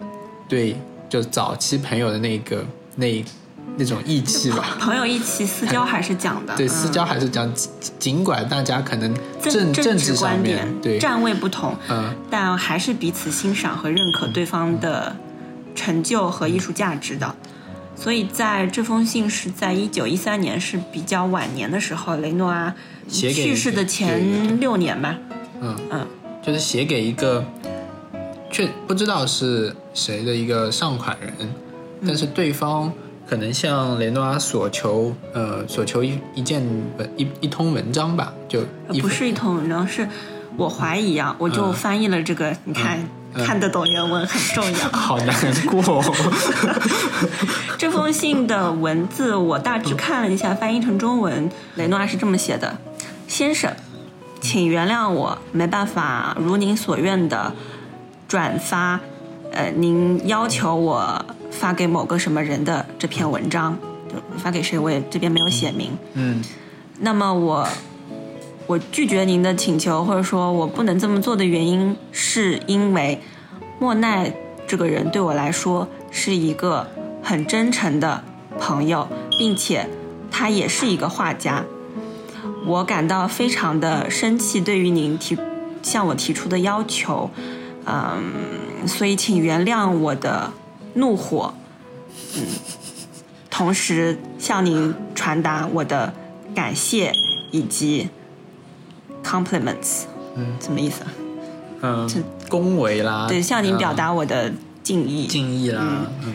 [0.49, 0.75] 对
[1.09, 2.65] 就早期朋友的那个
[2.97, 3.25] 那
[3.77, 4.77] 那种义气吧。
[4.81, 6.69] 朋友义气私交还是讲的，对，嗯。
[6.69, 12.15] 私交还是讲，尽尽管大家可能政政政治观面点对，站位不同，嗯。
[12.31, 15.15] 但还是彼此欣赏和认可对方的
[15.75, 17.35] 成就和艺术价值的。
[17.95, 22.75] 所以在这封信是在一九一三年是比较晚年的时候，雷诺阿
[23.09, 25.17] 去世的前六年吧。
[25.61, 25.77] 嗯。
[25.91, 26.07] 嗯。
[26.41, 27.45] 就是写给一个
[28.51, 31.33] 却不知道是谁的一个上款人，
[32.07, 32.93] 但是对方
[33.29, 36.63] 可能向雷诺阿索求，呃，索求一一件
[36.97, 38.61] 文一一通文章吧，就
[39.01, 40.09] 不是一通文章，是
[40.57, 41.73] 我怀疑啊，我就嗯。
[41.73, 43.09] 翻译了这个，你看、嗯
[43.45, 44.89] 看得懂原文很重要。
[44.89, 45.37] 好难
[45.67, 46.03] 过，
[47.77, 52.79] 这封信的文字我大致看了一下，翻译成中文，雷诺阿是这么写的：
[53.29, 53.71] 先生，
[54.41, 57.53] 请原谅我没办法如您所愿的
[58.29, 59.01] 转发，
[59.51, 63.77] 呃，您要求我发给某个什么人的这篇文章，
[64.09, 65.97] 就发给谁我也这边没有写明。
[66.13, 66.45] 嗯
[67.01, 67.67] 那么我
[68.67, 73.21] 我拒绝您的请求，或者说我不能这么做的原因，是因为
[73.79, 74.31] 莫奈
[74.67, 76.87] 这个人对我来说是一个
[77.23, 78.23] 很真诚的
[78.59, 79.09] 朋友，
[79.39, 79.89] 并且
[80.31, 81.65] 他也是一个画家。
[82.67, 85.39] 我感到非常的生气，对于您提
[85.83, 87.31] 向我提出的要求，
[87.89, 90.53] 嗯，所以请原谅我的
[90.95, 91.55] 怒火，
[92.37, 92.43] 嗯，
[93.49, 96.13] 同时向您传达我的
[96.55, 97.13] 感谢
[97.51, 98.09] 以及
[99.25, 100.03] compliments，
[100.37, 101.13] 嗯，什么意思啊？
[101.81, 102.09] 嗯，
[102.49, 103.97] 恭维啦，对，向您表嗯。
[103.97, 105.27] 达我的敬意。
[105.27, 105.83] 敬意啦，
[106.25, 106.35] 嗯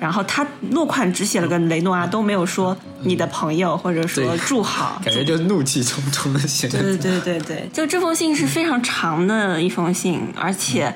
[0.00, 4.38] 然后他落款只写了个雷诺阿，都没有说你的朋友或者说对。
[4.38, 5.00] 祝好。
[5.04, 10.94] 感觉就怒气冲冲的写对对对对对，就这封信是非常长的一封信，而且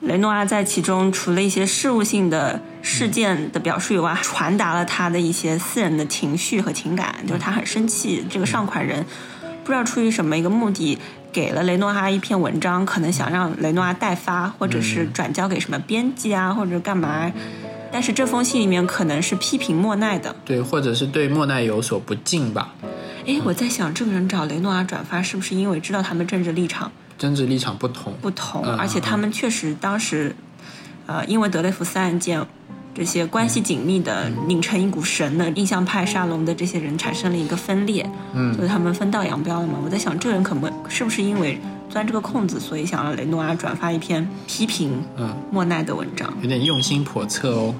[0.00, 9.04] 雷诺阿在其中除了一些事务性的事件的表述以外，传达了他的一些私人的情绪和情感，就是他很生气，这个上款人
[9.64, 10.98] 不知道出于什么一个目的。
[11.32, 17.32] 给了雷诺阿一篇文章，可能想让雷诺阿代发，或者是转交给什么编辑啊，或者干嘛。
[17.92, 22.74] 但是这封信里面可能是批评莫奈的，对，或者是对莫奈有所不敬吧，
[23.26, 30.34] 哎，我在想，这个人找雷诺阿转发，是不是因为知道他们政治立场政治立场不同，不同，嗯而且他们确实当时，
[31.06, 32.44] 呃，因为德雷福斯案件，
[32.94, 38.54] 这些关系紧密的、拧成一股绳的印象派沙龙的这些人产生了一个分裂，嗯。
[38.54, 39.78] 所以他们分道扬镳了嘛。
[39.84, 41.60] 我在想，这个人可能是不是因为
[41.92, 46.32] 钻这个空子，所以想让雷诺阿转发一篇批评嗯，莫奈的文章？
[46.40, 47.74] 有点用心叵测哦，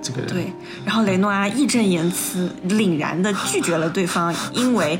[0.00, 0.52] 这个人，对，
[0.84, 4.96] 然后雷诺阿义正言辞、凛然的拒绝了对方， 因为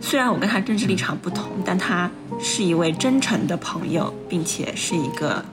[0.00, 2.08] 虽然我跟他政治立场不同，但他
[2.40, 5.44] 是一位真诚的朋友，并且是一个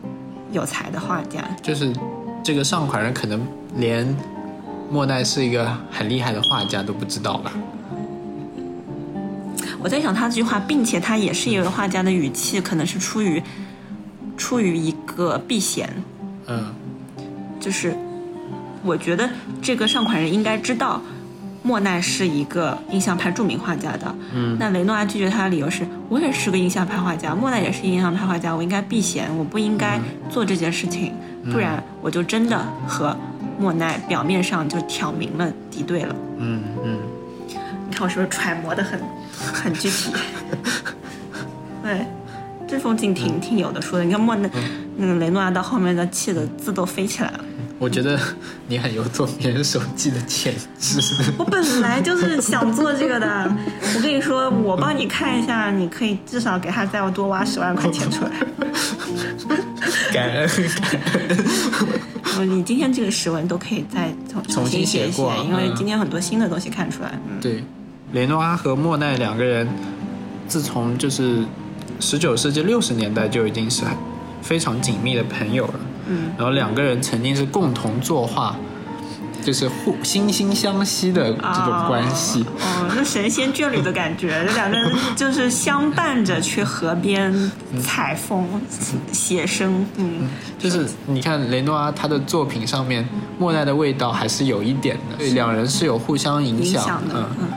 [0.52, 1.44] 有才的画家。
[1.64, 1.92] 就是
[2.44, 4.16] 这个上款人可能连
[4.92, 7.52] 莫奈是一个很厉害的画家都不知道吧？
[9.82, 13.42] 我在想他这句话，并且他也是一位画家的语气，可能是出于
[14.36, 15.90] 出于一个避嫌，
[16.48, 16.74] 嗯
[17.60, 17.96] 就是
[18.84, 19.30] 我觉得
[19.62, 21.02] 这个上款人应该知道。
[21.64, 24.56] 莫奈是一个印象派著名画家的，嗯。
[24.58, 30.00] 那雷诺阿拒绝他的理由是：我也是个印象派画家，莫奈也是印象派画家，我应该避嫌，我不应该
[30.30, 31.12] 做这件事情，
[31.52, 33.14] 不然我就真的和
[33.60, 36.16] 莫奈表面上就挑明了敌对了。
[36.38, 37.00] 嗯嗯，
[37.90, 38.98] 你看我是不是揣摩的很
[39.54, 40.12] 很具体？
[41.84, 42.06] 对，
[42.68, 44.06] 这封信挺挺有的说的。
[44.06, 44.50] 你看莫奈，
[44.98, 47.40] 那个雷诺阿到后面的气的字都飞起来了。
[47.80, 48.20] 我觉得
[48.68, 51.00] 你很有做别人手记的潜质。
[51.38, 53.56] 我本来就是想做这个的。
[53.96, 58.32] 我跟你说，我帮你看一下，你可以至少给他再多挖十万块钱出来。
[60.12, 60.50] 感恩
[60.92, 61.38] 感恩，
[62.38, 67.12] 呃你今天这个诗文都可以再重重新写一写因为嗯今天很多新的东西看出来。
[67.30, 67.64] 嗯，对，
[68.14, 69.68] 雷诺阿和莫奈两个人，
[70.48, 71.44] 自从就是
[72.00, 73.84] 十九世纪六十年代就已经是
[74.42, 75.74] 非常紧密的朋友了。
[76.08, 78.56] 嗯，然后两个人曾经是共同作画，
[79.44, 82.46] 就是互惺惺相惜的这种关系。
[82.62, 87.52] 哦，那神仙眷侣的感觉，这 两个人就是相伴着去河边
[87.82, 88.48] 采风、
[89.12, 89.86] 写生。
[89.98, 93.06] 嗯，就是你看雷诺阿他的作品上面，
[93.38, 97.16] 莫奈的味道还是有一点的，对，两人是有互相影响的。
[97.16, 97.48] 嗯，嗯，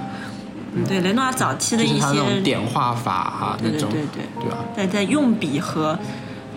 [0.75, 4.59] 嗯对，雷诺阿早期的一些，点画法啊，对那种，对对对，对吧？
[4.77, 5.99] 在在用笔和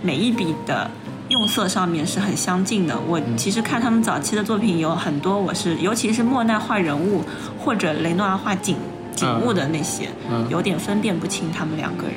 [0.01, 0.89] 每一笔的
[1.29, 2.95] 用色上面是很相近的。
[3.07, 7.23] 我其实看他们早期的作品有很多，我是尤其是莫奈画人物
[7.57, 8.77] 或者雷诺阿画景
[9.15, 12.15] 景物的那些，嗯有点分辨不清他们两个人。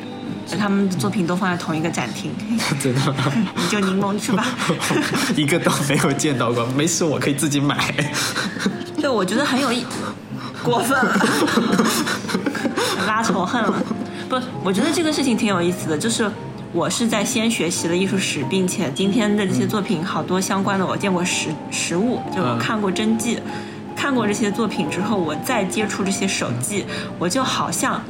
[0.58, 2.30] 他们的作品都放在同一个展厅，
[2.80, 3.32] 真的吗？
[3.56, 4.46] 你就柠檬去吧。
[5.34, 7.92] 一个都没有见到过，没事，我可以自己买。
[9.00, 9.84] 对，我觉得很有意，
[10.62, 11.16] 过分了，
[13.06, 13.74] 拉仇恨了。
[14.28, 16.30] 不，我觉得这个事情挺有意思的，就是
[16.72, 23.38] 我是在先学习了艺术史，并且今天的这些作品好多相关的我见过实实物，就看过真迹，
[23.94, 26.84] 看过这些作品之后，我再接触这些手记，
[27.18, 28.02] 我就好像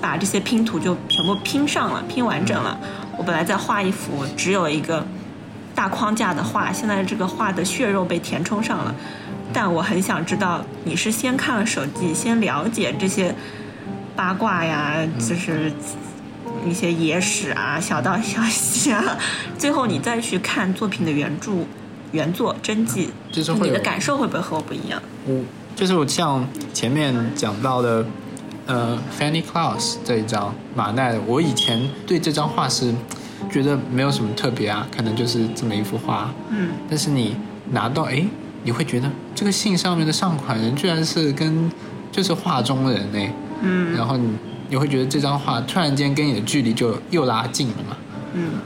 [0.00, 2.78] 把这些拼图就全部拼上了，拼完整了。
[3.18, 5.04] 我本来在画一幅只有一个
[5.74, 8.94] 大框架的画，现在这个画的血肉被填充上了。
[9.52, 13.34] 但我很想知道，你是先看了手机，先了解这些
[14.14, 15.72] 八卦呀，就是
[16.66, 19.18] 一些野史啊、小道消息啊，
[19.58, 21.52] 最后你再去看作品的原著、
[22.12, 25.02] 原作真迹，就是你的感受会不会和我不一样？
[25.26, 25.42] 我
[25.74, 28.04] 就是我像前面讲到的，
[28.66, 32.94] 呃，Fanny Claus 这一张马奈，我以前对这张画是
[33.50, 36.30] 觉得没有什么特别啊，可能就是这么一幅画。
[36.50, 37.36] 嗯，但是你
[37.72, 38.24] 拿到哎，
[38.62, 41.70] 你会觉得这个信上面的上款人居然是跟
[42.12, 43.32] 就是画中人哎，
[43.62, 43.96] 嗯。
[43.96, 44.28] 然后你
[44.68, 47.96] 你会觉得这张画突然间跟你的距离就又拉近了嘛，
[48.34, 48.60] 嗯，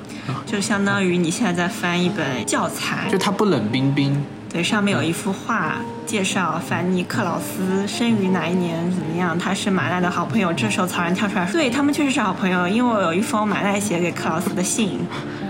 [0.44, 3.08] 就相当于你现在在翻一本教材。
[3.10, 4.22] 就，它不冷冰冰，
[4.54, 9.36] 对，上面有一幅画，介绍凡尼克劳斯生于哪一年，怎么样？
[9.36, 10.52] 他是马奈的好朋友。
[10.52, 15.00] 这时候曹然跳出来说：“对他们确实是好朋友，因为我有一封马奈写给克劳斯的信。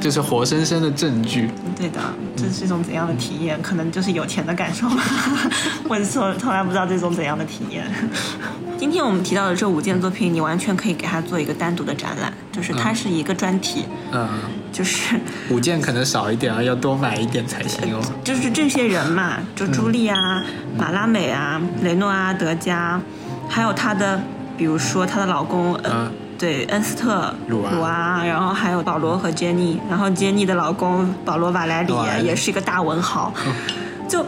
[0.00, 2.00] 就是活生生的证据。”对的，
[2.34, 3.60] 这是一种怎样的体验？
[3.60, 4.96] 可能就是有钱的感受吧。
[5.86, 7.84] 我从从来不知道这种怎样的体验。
[8.78, 14.26] 今天我们提到的这五件作品，你完全可以给它做一个单独的展览，就是它是一个专题，嗯，
[14.74, 15.16] 就是
[15.50, 18.00] 五件可能少一点啊，要多买一点才行哦。
[18.24, 20.42] 就是这些人嘛，就朱莉啊、
[20.76, 23.00] 马拉美啊、雷诺阿、德加，
[23.48, 24.20] 还有她的，
[24.58, 33.32] 比如说她的老公，呃，嗯对，恩斯特、鲁啊然后还有保罗和杰尼，然后杰尼的老公保罗瓦莱里瓦莱里也是一个大文豪，
[34.08, 34.26] 就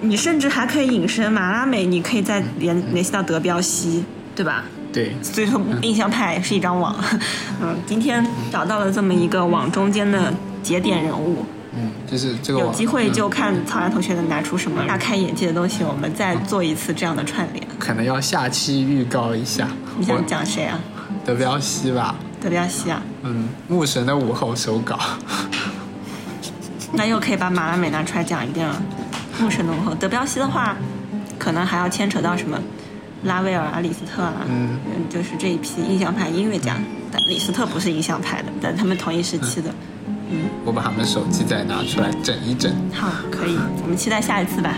[0.00, 4.64] 你甚至还可以引申马拉美，你可以再联联系到德彪西，对吧？
[4.92, 6.96] 对，所以说，印象派是一张网。
[7.62, 10.32] 嗯，今天找到了这么一个网中间的
[10.62, 11.44] 节点人物，
[11.76, 17.64] 嗯，就是这个有机会就嗯看曹然同学能拿出什么大开眼界的东西，我们再做一次这样的串联。
[17.78, 19.68] 可能要下期预告一下。
[19.96, 20.78] 你想讲谁啊？
[21.24, 22.14] 德彪西吧？
[22.40, 23.02] 德彪西啊？
[23.22, 24.98] 嗯，牧神的午后手稿。
[26.92, 28.82] 那又可以把马拉美拿出来讲一遍了。
[29.38, 30.76] 牧神的午后，德彪西的话，
[31.38, 32.58] 可能还要牵扯到什么
[33.24, 36.76] 拉威尔啊、李斯特啊，嗯就是这一批印象派音乐家。
[37.12, 39.70] 但李斯特不是印象派的，但他们同一时期的。
[40.32, 42.72] 嗯我把他们手机再拿出来整一整。
[42.92, 44.76] 好，可以，我们期待下一次吧。